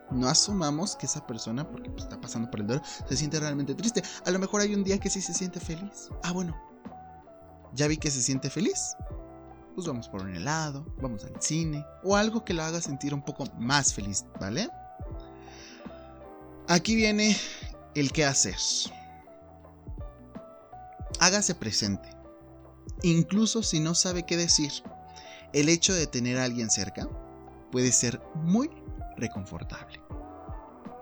No 0.09 0.27
asumamos 0.27 0.95
que 0.95 1.05
esa 1.05 1.27
persona, 1.27 1.69
porque 1.69 1.91
pues, 1.91 2.05
está 2.05 2.19
pasando 2.19 2.49
por 2.49 2.61
el 2.61 2.65
duelo, 2.65 2.81
se 3.07 3.15
siente 3.15 3.39
realmente 3.39 3.75
triste. 3.75 4.01
A 4.25 4.31
lo 4.31 4.39
mejor 4.39 4.61
hay 4.61 4.73
un 4.73 4.83
día 4.83 4.97
que 4.97 5.11
sí 5.11 5.21
se 5.21 5.31
siente 5.31 5.59
feliz. 5.59 6.09
Ah, 6.23 6.31
bueno. 6.31 6.59
Ya 7.75 7.87
vi 7.87 7.97
que 7.97 8.09
se 8.09 8.23
siente 8.23 8.49
feliz. 8.49 8.97
Pues 9.75 9.85
vamos 9.85 10.09
por 10.09 10.23
un 10.23 10.33
helado, 10.33 10.87
vamos 11.03 11.23
al 11.23 11.39
cine 11.39 11.85
o 12.03 12.15
algo 12.15 12.43
que 12.43 12.55
lo 12.55 12.63
haga 12.63 12.81
sentir 12.81 13.13
un 13.13 13.21
poco 13.21 13.45
más 13.59 13.93
feliz, 13.93 14.25
¿vale? 14.39 14.71
Aquí 16.67 16.95
viene 16.95 17.37
el 17.93 18.11
qué 18.11 18.25
hacer. 18.25 18.57
Hágase 21.19 21.53
presente. 21.53 22.09
Incluso 23.03 23.61
si 23.61 23.79
no 23.79 23.93
sabe 23.93 24.25
qué 24.25 24.35
decir, 24.35 24.71
el 25.53 25.69
hecho 25.69 25.93
de 25.93 26.07
tener 26.07 26.37
a 26.37 26.43
alguien 26.43 26.69
cerca 26.69 27.07
puede 27.71 27.91
ser 27.91 28.21
muy 28.35 28.69
reconfortable. 29.17 30.01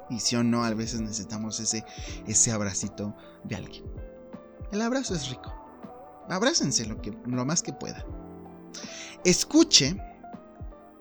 Y 0.09 0.19
si 0.19 0.35
o 0.35 0.43
no, 0.43 0.63
a 0.63 0.73
veces 0.73 1.01
necesitamos 1.01 1.59
ese, 1.59 1.83
ese 2.25 2.51
abracito 2.51 3.15
de 3.43 3.55
alguien. 3.55 3.83
El 4.71 4.81
abrazo 4.81 5.15
es 5.15 5.29
rico. 5.29 5.53
Abrácense 6.29 6.85
lo, 6.85 7.01
que, 7.01 7.11
lo 7.25 7.45
más 7.45 7.61
que 7.61 7.73
pueda. 7.73 8.05
Escuche 9.23 9.97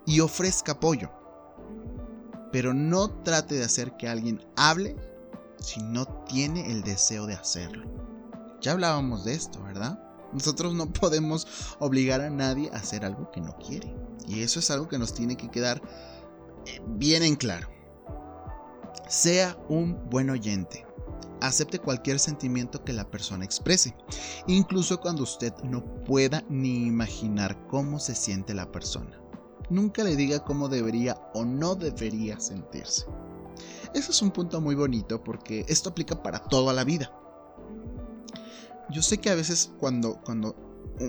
y 0.05 0.19
ofrezca 0.19 0.73
apoyo. 0.73 1.11
Pero 2.51 2.73
no 2.73 3.09
trate 3.23 3.55
de 3.55 3.65
hacer 3.65 3.95
que 3.97 4.07
alguien 4.07 4.41
hable 4.55 4.95
si 5.59 5.81
no 5.81 6.05
tiene 6.25 6.71
el 6.71 6.83
deseo 6.83 7.25
de 7.27 7.33
hacerlo. 7.33 7.85
Ya 8.61 8.71
hablábamos 8.71 9.25
de 9.25 9.33
esto, 9.33 9.61
¿verdad? 9.63 9.99
Nosotros 10.33 10.73
no 10.73 10.91
podemos 10.91 11.47
obligar 11.79 12.21
a 12.21 12.29
nadie 12.29 12.69
a 12.73 12.77
hacer 12.77 13.05
algo 13.05 13.31
que 13.31 13.41
no 13.41 13.55
quiere. 13.57 13.93
Y 14.27 14.41
eso 14.41 14.59
es 14.59 14.69
algo 14.71 14.87
que 14.87 14.97
nos 14.97 15.13
tiene 15.13 15.37
que 15.37 15.49
quedar 15.49 15.81
eh, 16.65 16.81
bien 16.87 17.23
en 17.23 17.35
claro. 17.35 17.69
Sea 19.07 19.57
un 19.69 20.09
buen 20.09 20.29
oyente. 20.29 20.85
Acepte 21.39 21.79
cualquier 21.79 22.19
sentimiento 22.19 22.83
que 22.83 22.93
la 22.93 23.09
persona 23.09 23.45
exprese, 23.45 23.95
incluso 24.47 24.99
cuando 24.99 25.21
usted 25.21 25.53
no 25.63 25.85
pueda 26.03 26.43
ni 26.49 26.87
imaginar 26.87 27.67
cómo 27.67 27.99
se 27.99 28.15
siente 28.15 28.55
la 28.55 28.71
persona. 28.71 29.21
Nunca 29.69 30.03
le 30.03 30.15
diga 30.15 30.39
cómo 30.39 30.67
debería 30.67 31.15
o 31.35 31.45
no 31.45 31.75
debería 31.75 32.39
sentirse. 32.39 33.05
Eso 33.93 34.11
es 34.11 34.21
un 34.21 34.31
punto 34.31 34.61
muy 34.61 34.75
bonito 34.75 35.23
porque 35.23 35.65
esto 35.67 35.89
aplica 35.89 36.21
para 36.21 36.39
toda 36.39 36.73
la 36.73 36.83
vida. 36.83 37.11
Yo 38.89 39.01
sé 39.01 39.17
que 39.19 39.29
a 39.29 39.35
veces 39.35 39.71
cuando, 39.79 40.21
cuando 40.23 40.55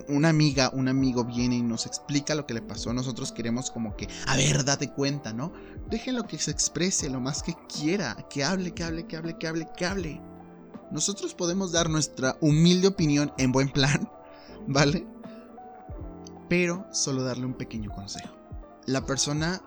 una 0.09 0.29
amiga, 0.29 0.71
un 0.75 0.89
amigo 0.89 1.25
viene 1.25 1.57
y 1.57 1.63
nos 1.63 1.87
explica 1.87 2.35
lo 2.35 2.47
que 2.47 2.55
le 2.55 2.63
pasó, 2.63 2.93
nosotros 2.93 3.33
queremos 3.33 3.71
como 3.71 3.97
que, 3.97 4.09
a 4.27 4.37
ver, 4.37 4.65
date 4.65 4.93
cuenta, 4.93 5.33
¿no? 5.33 5.53
Déjenlo 5.89 6.27
que 6.27 6.39
se 6.39 6.51
exprese 6.51 7.09
lo 7.09 7.21
más 7.21 7.43
que 7.43 7.55
quiera, 7.69 8.15
que 8.29 8.45
hable, 8.45 8.75
que 8.75 8.85
hable, 8.85 9.07
que 9.07 9.17
hable, 9.17 9.39
que 9.39 9.47
hable, 9.47 9.69
que 9.77 9.87
hable. 9.87 10.21
Nosotros 10.91 11.35
podemos 11.35 11.73
dar 11.73 11.89
nuestra 11.89 12.37
humilde 12.41 12.89
opinión 12.89 13.33
en 13.39 13.53
buen 13.53 13.71
plan, 13.71 14.11
¿vale? 14.67 15.07
Pero 16.49 16.87
solo 16.93 17.23
darle 17.23 17.47
un 17.47 17.55
pequeño 17.55 17.91
consejo. 17.91 18.35
La 18.87 19.05
persona 19.05 19.63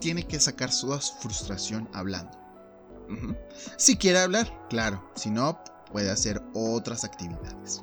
tiene 0.00 0.26
que 0.26 0.40
sacar 0.40 0.72
su 0.72 0.88
frustración 1.20 1.88
hablando. 1.92 2.38
Si 3.76 3.96
quiere 3.96 4.20
hablar, 4.20 4.66
claro. 4.68 5.10
Si 5.16 5.30
no, 5.30 5.60
puede 5.90 6.10
hacer 6.10 6.42
otras 6.54 7.04
actividades. 7.04 7.82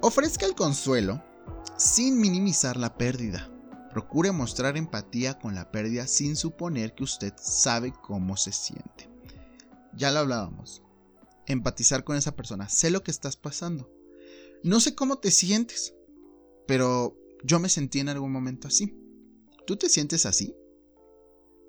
Ofrezca 0.00 0.46
el 0.46 0.54
consuelo 0.54 1.22
sin 1.76 2.20
minimizar 2.20 2.76
la 2.76 2.96
pérdida. 2.96 3.50
Procure 3.90 4.32
mostrar 4.32 4.76
empatía 4.76 5.38
con 5.38 5.54
la 5.54 5.70
pérdida 5.70 6.06
sin 6.06 6.36
suponer 6.36 6.94
que 6.94 7.04
usted 7.04 7.32
sabe 7.40 7.92
cómo 8.02 8.36
se 8.36 8.52
siente. 8.52 9.08
Ya 9.94 10.10
lo 10.10 10.20
hablábamos. 10.20 10.82
Empatizar 11.46 12.04
con 12.04 12.16
esa 12.16 12.36
persona. 12.36 12.68
Sé 12.68 12.90
lo 12.90 13.02
que 13.02 13.10
estás 13.10 13.36
pasando. 13.36 13.90
No 14.62 14.80
sé 14.80 14.94
cómo 14.94 15.16
te 15.18 15.30
sientes, 15.30 15.94
pero 16.66 17.16
yo 17.42 17.58
me 17.58 17.68
sentí 17.68 18.00
en 18.00 18.08
algún 18.08 18.32
momento 18.32 18.68
así. 18.68 18.94
¿Tú 19.66 19.76
te 19.76 19.88
sientes 19.88 20.26
así? 20.26 20.54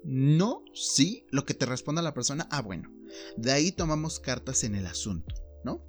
No, 0.04 0.63
sí, 0.74 1.26
lo 1.32 1.46
que 1.46 1.54
te 1.54 1.66
responda 1.66 2.02
la 2.02 2.13
persona, 2.13 2.48
ah, 2.52 2.62
bueno. 2.62 2.97
De 3.36 3.52
ahí 3.52 3.72
tomamos 3.72 4.20
cartas 4.20 4.64
en 4.64 4.76
el 4.76 4.86
asunto, 4.86 5.36
¿no? 5.64 5.82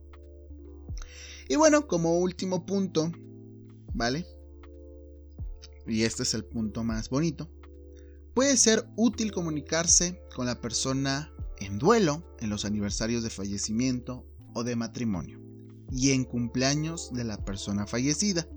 Y 1.49 1.57
bueno, 1.57 1.87
como 1.87 2.19
último 2.19 2.67
punto, 2.67 3.11
¿vale? 3.95 4.27
Y 5.87 6.03
este 6.03 6.23
es 6.23 6.35
el 6.35 6.45
punto 6.45 6.85
más 6.85 7.09
bonito. 7.09 7.51
Puede 8.35 8.57
ser 8.57 8.87
útil 8.97 9.33
comunicarse 9.33 10.23
con 10.35 10.47
la 10.47 10.61
persona 10.61 11.33
en 11.59 11.79
duelo, 11.79 12.23
en 12.41 12.51
los 12.51 12.65
aniversarios 12.65 13.23
de 13.23 13.31
fallecimiento 13.31 14.25
o 14.55 14.63
de 14.63 14.77
matrimonio 14.77 15.41
y 15.91 16.13
en 16.13 16.25
cumpleaños 16.25 17.13
de 17.13 17.25
la 17.25 17.45
persona 17.45 17.87
fallecida. 17.87 18.49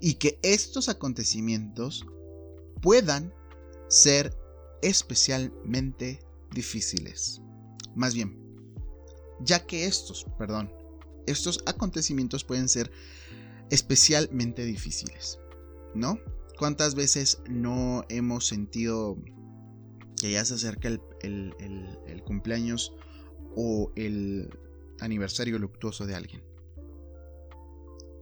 Y 0.00 0.14
que 0.14 0.38
estos 0.42 0.88
acontecimientos 0.88 2.04
puedan 2.82 3.32
ser 3.88 4.36
especialmente 4.82 6.20
difíciles. 6.52 7.40
Más 7.96 8.14
bien, 8.14 8.38
ya 9.40 9.66
que 9.66 9.86
estos, 9.86 10.26
perdón, 10.38 10.70
estos 11.26 11.62
acontecimientos 11.66 12.44
pueden 12.44 12.68
ser 12.68 12.92
especialmente 13.70 14.64
difíciles, 14.64 15.40
¿no? 15.94 16.20
¿Cuántas 16.58 16.94
veces 16.94 17.40
no 17.48 18.04
hemos 18.10 18.46
sentido 18.46 19.16
que 20.20 20.32
ya 20.32 20.44
se 20.44 20.54
acerca 20.54 20.88
el, 20.88 21.00
el 21.20 22.22
cumpleaños 22.22 22.92
o 23.56 23.92
el 23.96 24.50
aniversario 25.00 25.58
luctuoso 25.58 26.06
de 26.06 26.14
alguien? 26.14 26.44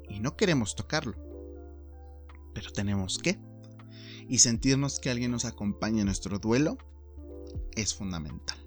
Y 0.09 0.21
no 0.21 0.37
queremos 0.37 0.77
tocarlo, 0.77 1.17
pero 2.55 2.71
tenemos 2.71 3.19
que. 3.19 3.41
Y 4.29 4.39
sentirnos 4.39 5.01
que 5.01 5.11
alguien 5.11 5.33
nos 5.33 5.45
acompaña 5.45 6.01
en 6.01 6.07
nuestro 6.07 6.39
duelo 6.39 6.79
es 7.75 7.93
fundamental. 7.95 8.63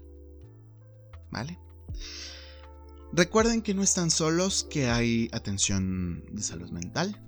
Recuerden 3.12 3.62
que 3.62 3.74
no 3.74 3.82
están 3.82 4.10
solos, 4.10 4.66
que 4.68 4.88
hay 4.88 5.28
atención 5.32 6.24
de 6.32 6.42
salud 6.42 6.70
mental. 6.70 7.22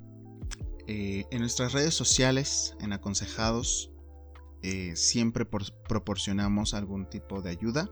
Eh, 0.87 1.25
en 1.31 1.41
nuestras 1.41 1.73
redes 1.73 1.95
sociales, 1.95 2.77
en 2.81 2.93
Aconsejados, 2.93 3.91
eh, 4.63 4.95
siempre 4.97 5.47
proporcionamos 5.47 6.75
algún 6.75 7.09
tipo 7.09 7.41
de 7.41 7.51
ayuda. 7.51 7.89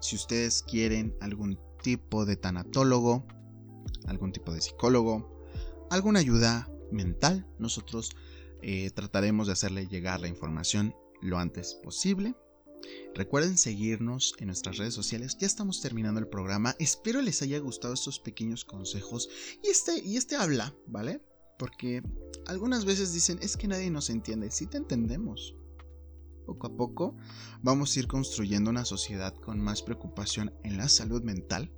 Si 0.00 0.16
ustedes 0.16 0.62
quieren 0.62 1.16
algún 1.20 1.58
tipo 1.82 2.26
de 2.26 2.36
tanatólogo, 2.36 3.26
algún 4.06 4.32
tipo 4.32 4.52
de 4.52 4.60
psicólogo, 4.60 5.46
alguna 5.90 6.20
ayuda 6.20 6.68
mental. 6.90 7.46
Nosotros 7.58 8.16
eh, 8.62 8.90
trataremos 8.90 9.46
de 9.46 9.54
hacerle 9.54 9.86
llegar 9.86 10.20
la 10.20 10.28
información 10.28 10.94
lo 11.22 11.38
antes 11.38 11.74
posible. 11.74 12.34
Recuerden 13.14 13.56
seguirnos 13.56 14.34
en 14.38 14.48
nuestras 14.48 14.78
redes 14.78 14.94
sociales. 14.94 15.36
Ya 15.38 15.46
estamos 15.46 15.80
terminando 15.80 16.20
el 16.20 16.26
programa. 16.26 16.74
Espero 16.78 17.22
les 17.22 17.42
haya 17.42 17.58
gustado 17.58 17.94
estos 17.94 18.18
pequeños 18.18 18.64
consejos 18.64 19.28
y 19.62 19.68
este, 19.68 20.00
y 20.00 20.16
este 20.16 20.36
habla, 20.36 20.74
¿vale? 20.86 21.22
Porque 21.58 22.02
algunas 22.46 22.84
veces 22.84 23.12
dicen, 23.12 23.38
es 23.40 23.56
que 23.56 23.68
nadie 23.68 23.90
nos 23.90 24.10
entiende. 24.10 24.50
Sí 24.50 24.66
te 24.66 24.78
entendemos. 24.78 25.54
Poco 26.44 26.66
a 26.66 26.76
poco 26.76 27.16
vamos 27.62 27.96
a 27.96 28.00
ir 28.00 28.06
construyendo 28.06 28.70
una 28.70 28.84
sociedad 28.84 29.34
con 29.34 29.60
más 29.60 29.82
preocupación 29.82 30.52
en 30.62 30.76
la 30.76 30.88
salud 30.88 31.22
mental 31.22 31.72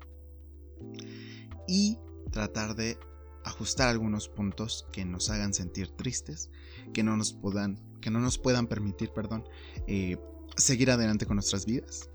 y 1.69 1.99
tratar 2.33 2.75
de 2.75 2.99
ajustar 3.45 3.89
algunos 3.89 4.29
puntos 4.29 4.87
que 4.93 5.05
nos 5.05 5.31
hagan 5.31 5.55
sentir 5.55 5.91
tristes, 5.91 6.51
que 6.93 7.05
no 7.05 7.17
nos 7.17 7.33
puedan, 7.33 7.81
que 8.01 8.11
no 8.11 8.19
nos 8.19 8.39
puedan 8.39 8.67
permitir, 8.67 9.11
perdón, 9.11 9.45
eh, 9.87 10.17
seguir 10.57 10.91
adelante 10.91 11.27
con 11.27 11.37
nuestras 11.37 11.67
vidas. 11.67 12.11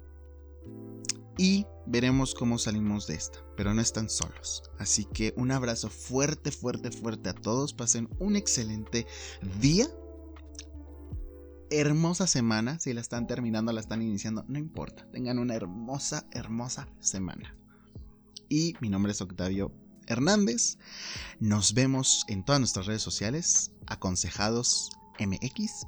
Y 1.37 1.65
veremos 1.85 2.35
cómo 2.35 2.57
salimos 2.57 3.07
de 3.07 3.15
esta, 3.15 3.39
pero 3.55 3.73
no 3.73 3.81
están 3.81 4.09
solos. 4.09 4.63
Así 4.77 5.05
que 5.05 5.33
un 5.37 5.51
abrazo 5.51 5.89
fuerte, 5.89 6.51
fuerte, 6.51 6.91
fuerte 6.91 7.29
a 7.29 7.33
todos. 7.33 7.73
Pasen 7.73 8.09
un 8.19 8.35
excelente 8.35 9.07
día. 9.59 9.87
Hermosa 11.69 12.27
semana. 12.27 12.79
Si 12.79 12.93
la 12.93 13.01
están 13.01 13.27
terminando, 13.27 13.71
la 13.71 13.79
están 13.79 14.01
iniciando, 14.01 14.45
no 14.47 14.59
importa. 14.59 15.09
Tengan 15.11 15.39
una 15.39 15.55
hermosa, 15.55 16.27
hermosa 16.31 16.87
semana. 16.99 17.55
Y 18.49 18.75
mi 18.81 18.89
nombre 18.89 19.13
es 19.13 19.21
Octavio 19.21 19.71
Hernández. 20.07 20.77
Nos 21.39 21.73
vemos 21.73 22.25
en 22.27 22.43
todas 22.43 22.59
nuestras 22.59 22.85
redes 22.85 23.01
sociales. 23.01 23.71
Aconsejados 23.87 24.89
MX. 25.19 25.87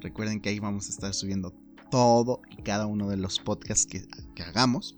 Recuerden 0.00 0.40
que 0.40 0.50
ahí 0.50 0.58
vamos 0.58 0.88
a 0.88 0.90
estar 0.90 1.14
subiendo 1.14 1.54
todo 1.94 2.42
y 2.50 2.60
cada 2.64 2.86
uno 2.86 3.08
de 3.08 3.16
los 3.16 3.38
podcasts 3.38 3.86
que, 3.86 4.42
hagamos. 4.42 4.96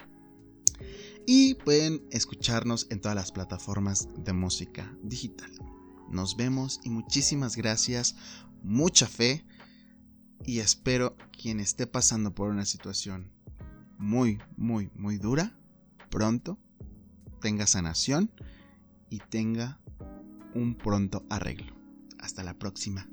Y 1.26 1.56
pueden 1.56 2.02
escucharnos 2.10 2.86
en 2.88 3.02
todas 3.02 3.14
las 3.14 3.32
plataformas 3.32 4.08
de 4.16 4.32
música 4.32 4.96
digital. 5.02 5.50
Nos 6.08 6.38
vemos 6.38 6.80
y 6.84 6.88
muchísimas 6.88 7.54
gracias, 7.54 8.16
mucha 8.62 9.06
fe 9.06 9.44
y 10.46 10.60
espero 10.60 11.18
quien 11.38 11.60
esté 11.60 11.86
pasando 11.86 12.34
por 12.34 12.48
una 12.48 12.64
situación 12.64 13.30
muy, 13.98 14.38
muy, 14.56 14.90
muy 14.94 15.18
dura, 15.18 15.54
pronto 16.08 16.58
tenga 17.42 17.66
sanación 17.66 18.30
y 19.10 19.18
tenga 19.18 19.78
un 20.54 20.78
pronto 20.78 21.26
arreglo. 21.28 21.76
Hasta 22.18 22.42
la 22.42 22.54
próxima. 22.54 23.06